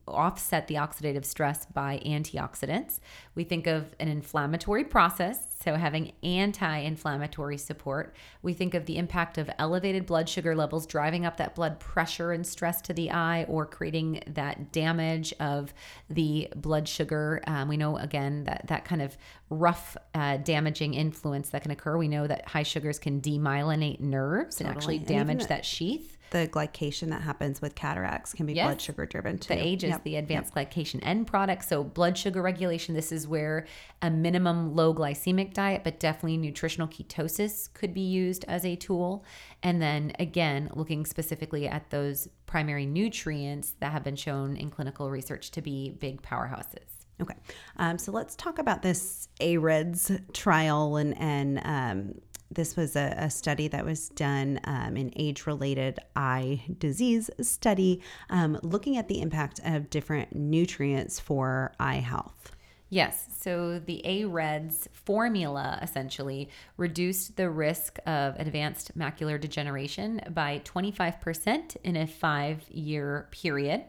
[0.09, 3.01] offset the oxidative stress by antioxidants.
[3.35, 8.15] We think of an inflammatory process, so having anti inflammatory support.
[8.43, 12.33] We think of the impact of elevated blood sugar levels driving up that blood pressure
[12.33, 15.73] and stress to the eye or creating that damage of
[16.11, 17.43] the blood sugar.
[17.47, 19.17] Um, we know, again, that that kind of
[19.51, 21.97] rough, uh, damaging influence that can occur.
[21.97, 24.99] We know that high sugars can demyelinate nerves and actually Totally.
[24.99, 26.18] And even damage the- that sheath.
[26.31, 28.67] The glycation that happens with cataracts can be Yes.
[28.67, 29.55] blood sugar driven too.
[29.55, 30.05] The age is Yep.
[30.05, 31.65] the advanced glycation end product.
[31.65, 33.67] So, blood sugar regulation, this is where
[34.03, 39.25] a minimum low glycemic diet, but definitely nutritional ketosis could be used as a tool.
[39.63, 45.11] And then again, looking specifically at those primary nutrients that have been shown in clinical
[45.11, 46.99] research to be big powerhouses.
[47.21, 47.35] Okay,
[47.79, 52.21] um, so let's talk about this AREDS trial, and and um,
[52.51, 58.59] this was a, a study that was done um, an age-related eye disease study, um,
[58.63, 62.53] looking at the impact of different nutrients for eye health.
[62.91, 63.27] Yes.
[63.39, 71.97] So the AREDS formula essentially reduced the risk of advanced macular degeneration by 25% in
[71.97, 73.85] a five year period.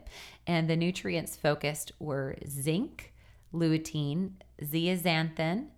[0.46, 3.14] And the nutrients focused were zinc,
[3.54, 4.32] lutein,
[4.62, 5.68] zeaxanthin,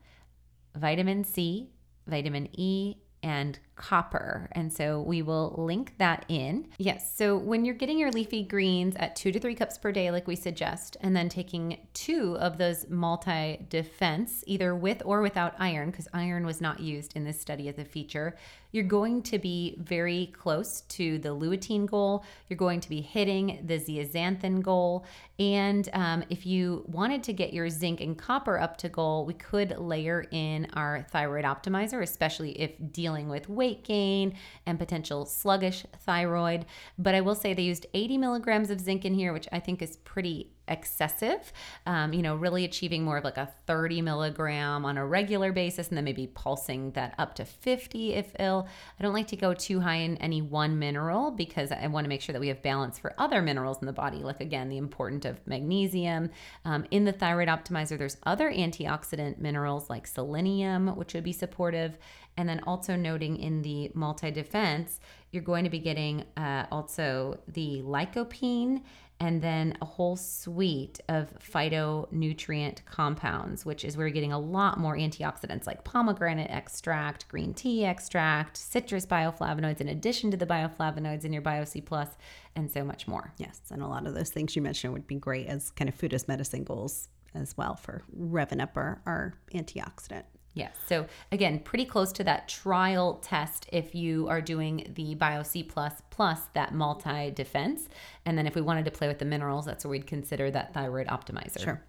[0.74, 1.70] vitamin C,
[2.06, 4.48] vitamin E, and copper.
[4.52, 6.68] And so we will link that in.
[6.78, 7.16] Yes.
[7.16, 10.26] So when you're getting your leafy greens at two to three cups per day, like
[10.26, 15.90] we suggest, and then taking two of those multi defense, either with or without iron,
[15.90, 18.36] because iron was not used in this study as a feature,
[18.72, 22.24] you're going to be very close to the lutein goal.
[22.48, 25.06] You're going to be hitting the zeaxanthin goal.
[25.38, 29.34] And um, if you wanted to get your zinc and copper up to goal, we
[29.34, 35.84] could layer in our thyroid optimizer, especially if dealing with weight gain and potential sluggish
[36.00, 36.64] thyroid.
[36.98, 39.82] But I will say they used 80 milligrams of zinc in here, which I think
[39.82, 41.52] is pretty excessive.
[41.86, 45.88] Um, you know, really achieving more of like a 30 milligram on a regular basis,
[45.88, 48.66] and then maybe pulsing that up to 50 if ill.
[48.98, 52.08] I don't like to go too high in any one mineral because I want to
[52.08, 54.78] make sure that we have balance for other minerals in the body, like again, the
[54.78, 56.30] importance of magnesium.
[56.64, 61.98] Um, in the thyroid optimizer, there's other antioxidant minerals like selenium, which would be supportive.
[62.36, 65.00] And then also noting in the multi defense,
[65.32, 68.82] you're going to be getting uh, also the lycopene
[69.22, 74.80] and then a whole suite of phytonutrient compounds, which is where you're getting a lot
[74.80, 81.24] more antioxidants like pomegranate extract, green tea extract, citrus bioflavonoids, in addition to the bioflavonoids
[81.24, 82.08] in your BioC Plus,
[82.56, 83.32] and so much more.
[83.38, 85.94] Yes, and a lot of those things you mentioned would be great as kind of
[85.94, 90.24] food as medicine goals as well for revving up our, our antioxidant.
[90.54, 90.76] Yes.
[90.86, 96.02] So again, pretty close to that trial test if you are doing the BioC plus
[96.10, 97.88] plus that multi defense.
[98.26, 100.74] And then if we wanted to play with the minerals, that's where we'd consider that
[100.74, 101.62] thyroid optimizer.
[101.64, 101.82] Sure.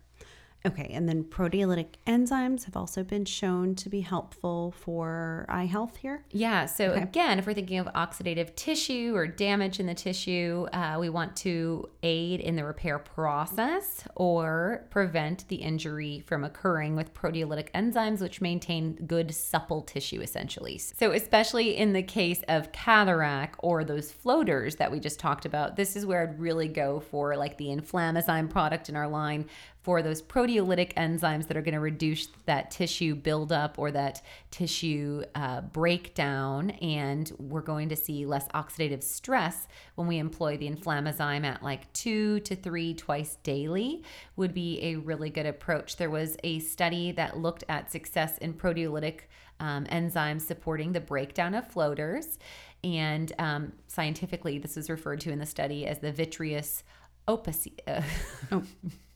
[0.65, 5.97] Okay, and then proteolytic enzymes have also been shown to be helpful for eye health
[5.97, 6.23] here.
[6.31, 6.67] Yeah.
[6.67, 11.09] So again, if we're thinking of oxidative tissue or damage in the tissue, uh, we
[11.09, 17.69] want to aid in the repair process or prevent the injury from occurring with proteolytic
[17.73, 20.77] enzymes, which maintain good supple tissue essentially.
[20.77, 25.75] So especially in the case of cataract or those floaters that we just talked about,
[25.75, 29.49] this is where I'd really go for like the inflammazyme product in our line
[29.83, 35.21] for those proteolytic enzymes that are going to reduce that tissue buildup or that tissue
[35.35, 36.69] uh, breakdown.
[36.81, 41.91] And we're going to see less oxidative stress when we employ the inflammazyme at like
[41.91, 44.03] two to three twice daily,
[44.37, 45.97] would be a really good approach.
[45.97, 49.21] There was a study that looked at success in proteolytic
[49.59, 52.39] um, enzymes supporting the breakdown of floaters.
[52.83, 56.83] And um, scientifically, this is referred to in the study as the vitreous
[57.27, 58.01] opaci- uh,
[58.51, 58.63] oh,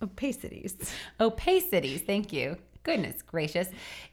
[0.01, 0.75] opacities.
[1.19, 2.05] opacities.
[2.05, 2.57] Thank you.
[2.83, 3.67] Goodness gracious.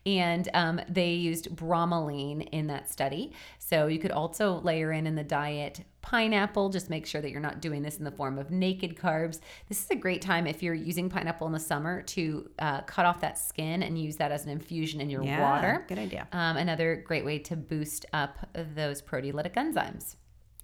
[0.05, 3.32] And um, they used bromelain in that study.
[3.61, 6.70] So you could also layer in in the diet pineapple.
[6.70, 9.38] Just make sure that you're not doing this in the form of naked carbs.
[9.68, 13.07] This is a great time if you're using pineapple in the summer to uh, cut
[13.07, 15.84] off that skin and use that as an infusion in your Yeah, water.
[15.86, 16.26] good idea.
[16.32, 18.38] Um, another great way to boost up
[18.74, 20.16] those proteolytic enzymes.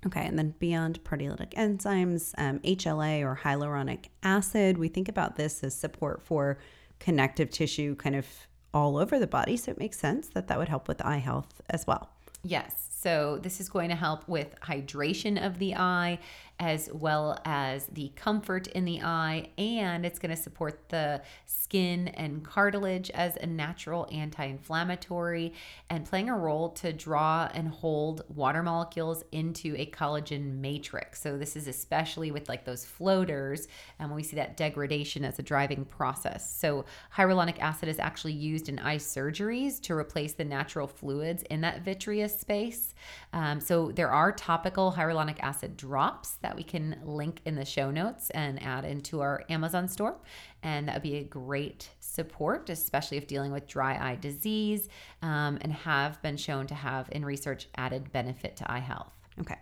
[0.07, 5.63] Okay, and then beyond proteolytic enzymes, um, HLA or hyaluronic acid, we think about this
[5.63, 6.59] as support for
[6.99, 8.27] connective tissue kind of
[8.73, 9.57] all over the body.
[9.57, 12.11] So it makes sense that that would help with eye health as well.
[12.43, 12.89] Yes.
[12.91, 16.19] So this is going to help with hydration of the eye
[16.61, 22.09] as well as the comfort in the eye and it's going to support the skin
[22.09, 25.55] and cartilage as a natural anti-inflammatory
[25.89, 31.23] and playing a role to draw and hold water molecules into a collagen matrix.
[31.23, 33.67] So this is especially with like those floaters
[33.99, 36.55] and we see that degradation as a driving process.
[36.59, 36.85] So
[37.17, 41.83] hyaluronic acid is actually used in eye surgeries to replace the natural fluids in that
[41.83, 42.95] vitreous space.
[43.33, 47.91] Um, so there are topical hyaluronic acid drops that we can link in the show
[47.91, 50.17] notes and add into our Amazon store.
[50.63, 54.89] And that would be a great support, especially if dealing with dry eye disease
[55.23, 59.13] um, and have been shown to have in research added benefit to eye health.
[59.41, 59.57] Okay.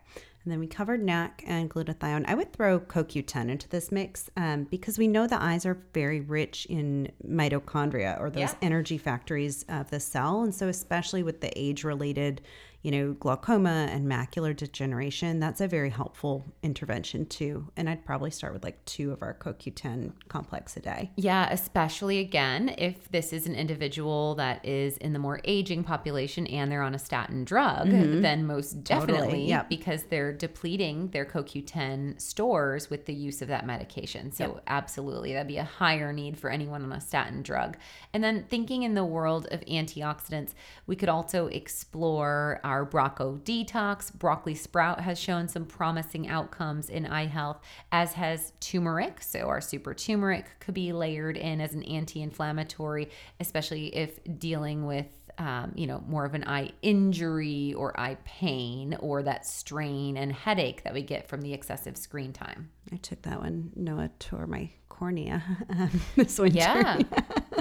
[0.44, 2.24] And then we covered NAC and glutathione.
[2.26, 6.20] I would throw CoQ10 into this mix um, because we know the eyes are very
[6.20, 8.54] rich in mitochondria or those Yeah.
[8.62, 10.42] energy factories of the cell.
[10.42, 12.40] And so, especially with the age related,
[12.82, 17.66] you know, glaucoma and macular degeneration, that's a very helpful intervention too.
[17.76, 21.10] And I'd probably start with like two of our CoQ10 complex a day.
[21.16, 26.46] Yeah, especially again, if this is an individual that is in the more aging population
[26.46, 28.22] and they're on a statin drug, mm-hmm.
[28.22, 29.68] then most definitely, Totally, yep.
[29.68, 34.30] because they're depleting their CoQ10 stores with the use of that medication.
[34.30, 37.76] So, absolutely, that'd be a higher need for anyone on a statin drug.
[38.12, 40.54] And then thinking in the world of antioxidants,
[40.86, 44.12] we could also explore our Brocco detox.
[44.12, 47.60] Broccoli sprout has shown some promising outcomes in eye health,
[47.90, 49.22] as has turmeric.
[49.22, 53.08] So, our super turmeric could be layered in as an anti inflammatory,
[53.40, 55.06] especially if dealing with.
[55.38, 60.32] Um, you know, more of an eye injury or eye pain or that strain and
[60.32, 62.70] headache that we get from the excessive screen time.
[62.92, 63.70] I took that one.
[63.76, 65.40] Noah tore my cornea
[65.70, 66.58] um, this winter.
[66.58, 66.98] Yeah.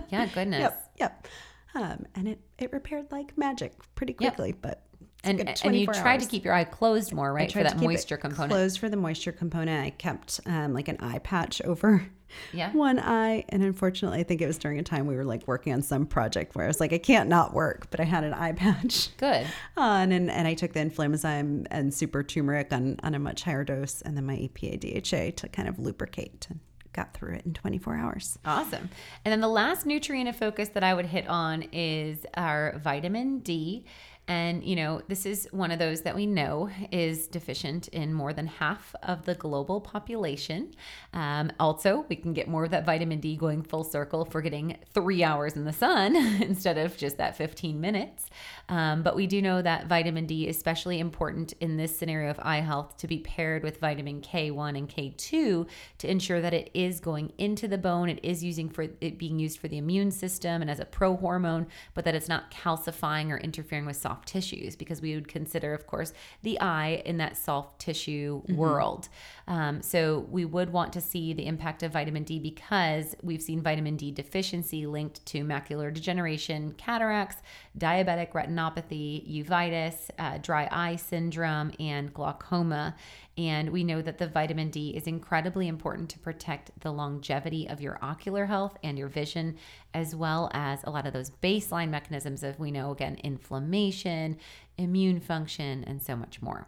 [0.09, 0.61] Yeah, goodness.
[0.61, 0.91] Yep.
[0.99, 1.27] Yep.
[1.75, 4.86] Um, and it, it repaired like magic pretty quickly, but it's a
[5.27, 7.49] And, and you 24 tried to keep your eye closed more, right?
[7.49, 8.51] For tried to that keep it moisture component.
[8.51, 9.85] Closed for the moisture component.
[9.85, 12.07] I kept um, like an eye patch over
[12.53, 12.71] Yeah.
[12.73, 13.45] one eye.
[13.49, 16.05] And unfortunately, I think it was during a time we were like working on some
[16.05, 19.15] project where I was like, I can't not work, but I had an eye patch
[19.17, 19.45] Good.
[19.75, 20.11] on.
[20.11, 24.01] And, and I took the inflammazyme and super turmeric on, on a much higher dose
[24.01, 26.59] and then my EPA DHA to kind of lubricate and
[26.93, 28.39] got through it in 24 hours.
[28.43, 28.89] Awesome.
[29.23, 33.39] And then the last nutrient of focus that I would hit on is our vitamin
[33.39, 33.85] D.
[34.27, 38.33] And, you know, this is one of those that we know is deficient in more
[38.33, 40.73] than half of the global population.
[41.13, 44.77] Um, also, we can get more of that vitamin D going full circle for getting
[44.93, 48.29] three hours in the sun instead of just that 15 minutes.
[48.67, 52.39] Um, but we do know that vitamin D is especially important in this scenario of
[52.41, 55.67] eye health to be paired with vitamin K1 and K2
[55.99, 59.39] to ensure that it is going into the bone, it is using for it being
[59.39, 63.29] used for the immune system and as a pro hormone, but that it's not calcifying
[63.29, 66.13] or interfering with soft tissues because we would consider, of course,
[66.43, 69.09] the eye in that soft tissue world.
[69.47, 73.61] Um, so we would want to see the impact of vitamin D because we've seen
[73.61, 77.41] vitamin D deficiency linked to macular degeneration, cataracts,
[77.77, 82.95] diabetic retinopathy, uveitis, uh, dry eye syndrome, and glaucoma.
[83.37, 87.79] And we know that the vitamin D is incredibly important to protect the longevity of
[87.81, 89.57] your ocular health and your vision,
[89.93, 94.37] as well as a lot of those baseline mechanisms of, we know, again, inflammation,
[94.77, 96.67] immune function, and so much more.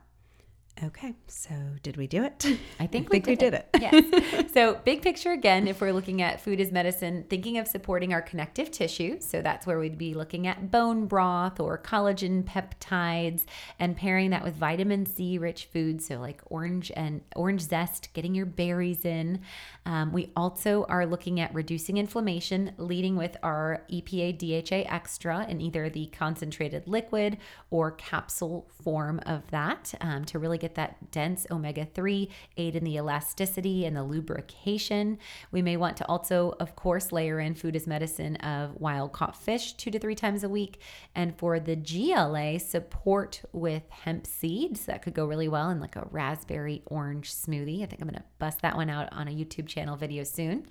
[0.82, 1.52] Okay, so
[1.84, 2.46] did we do it?
[2.46, 3.68] I think, I think we, did, it.
[3.80, 4.46] yes.
[4.54, 8.22] So, big picture again, if we're looking at food as medicine, thinking of supporting our
[8.22, 9.20] connective tissue.
[9.20, 13.44] So, that's where we'd be looking at bone broth or collagen peptides
[13.78, 16.08] and pairing that with vitamin C rich foods.
[16.08, 19.42] So, like orange and orange zest, getting your berries in.
[19.86, 25.60] Um, we also are looking at reducing inflammation, leading with our EPA DHA extra in
[25.60, 27.38] either the concentrated liquid
[27.70, 32.84] or capsule form of that um, to really get that dense omega 3, aid in
[32.84, 35.18] the elasticity and the lubrication.
[35.52, 39.36] We may want to also, of course, layer in food as medicine of wild caught
[39.36, 40.82] fish two to three times a week.
[41.16, 44.86] And for the GLA, support with hemp seeds.
[44.86, 47.84] That could go really well in like a raspberry orange smoothie.
[47.84, 50.68] I think I'm going to bust that one out on a YouTube channel video soon.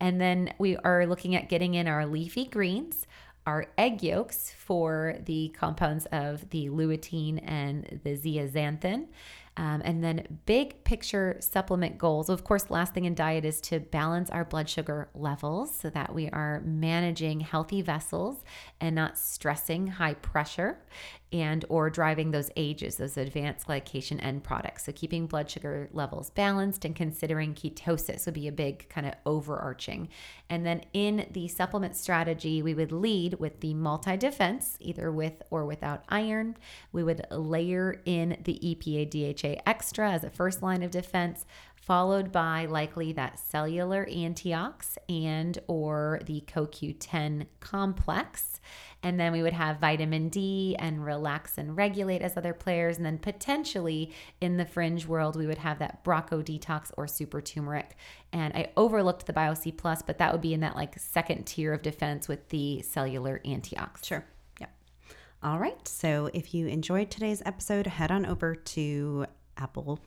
[0.00, 3.06] And then we are looking at getting in our leafy greens
[3.48, 9.06] our egg yolks for the compounds of the lutein and the zeaxanthin.
[9.56, 12.28] Um, and then big picture supplement goals.
[12.28, 16.14] Of course, last thing in diet is to balance our blood sugar levels so that
[16.14, 18.44] we are managing healthy vessels
[18.82, 20.78] and not stressing high pressure
[21.32, 24.84] and or driving those AGEs those advanced glycation end products.
[24.84, 29.14] So keeping blood sugar levels balanced and considering ketosis would be a big kind of
[29.26, 30.08] overarching.
[30.48, 35.42] And then in the supplement strategy we would lead with the multi defense either with
[35.50, 36.56] or without iron.
[36.92, 41.44] We would layer in the EPA DHA extra as a first line of defense
[41.88, 48.60] followed by likely that cellular antiox and or the CoQ10 complex.
[49.02, 52.96] And then we would have vitamin D and relax and regulate as other players.
[52.96, 57.40] And then potentially in the fringe world, we would have that Brocco detox or super
[57.40, 57.96] turmeric.
[58.32, 61.72] And I overlooked the BioC Plus, but that would be in that like second tier
[61.72, 64.04] of defense with the cellular antiox.
[64.04, 64.24] Sure.
[64.60, 64.70] Yep.
[65.44, 65.86] All right.
[65.86, 69.26] So if you enjoyed today's episode, head on over to
[69.56, 70.00] Apple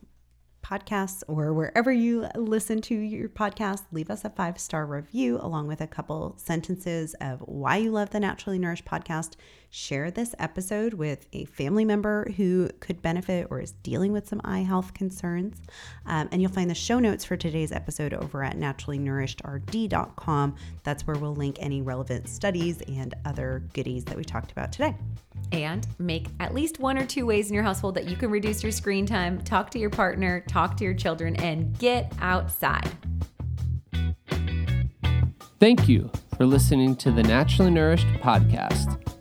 [0.61, 5.67] podcasts or wherever you listen to your podcast, leave us a five star review along
[5.67, 9.33] with a couple sentences of why you love the Naturally Nourished podcast.
[9.73, 14.41] Share this episode with a family member who could benefit or is dealing with some
[14.43, 15.61] eye health concerns.
[16.05, 20.55] Um, and you'll find the show notes for today's episode over at naturallynourished.rd.com.
[20.83, 24.93] That's where we'll link any relevant studies and other goodies that we talked about today
[25.53, 28.63] and make at least one or two ways in your household that you can reduce
[28.63, 32.91] your screen time, talk to your partner, talk to your children, and get outside.
[35.61, 39.20] Thank you for listening to the Naturally Nourished podcast.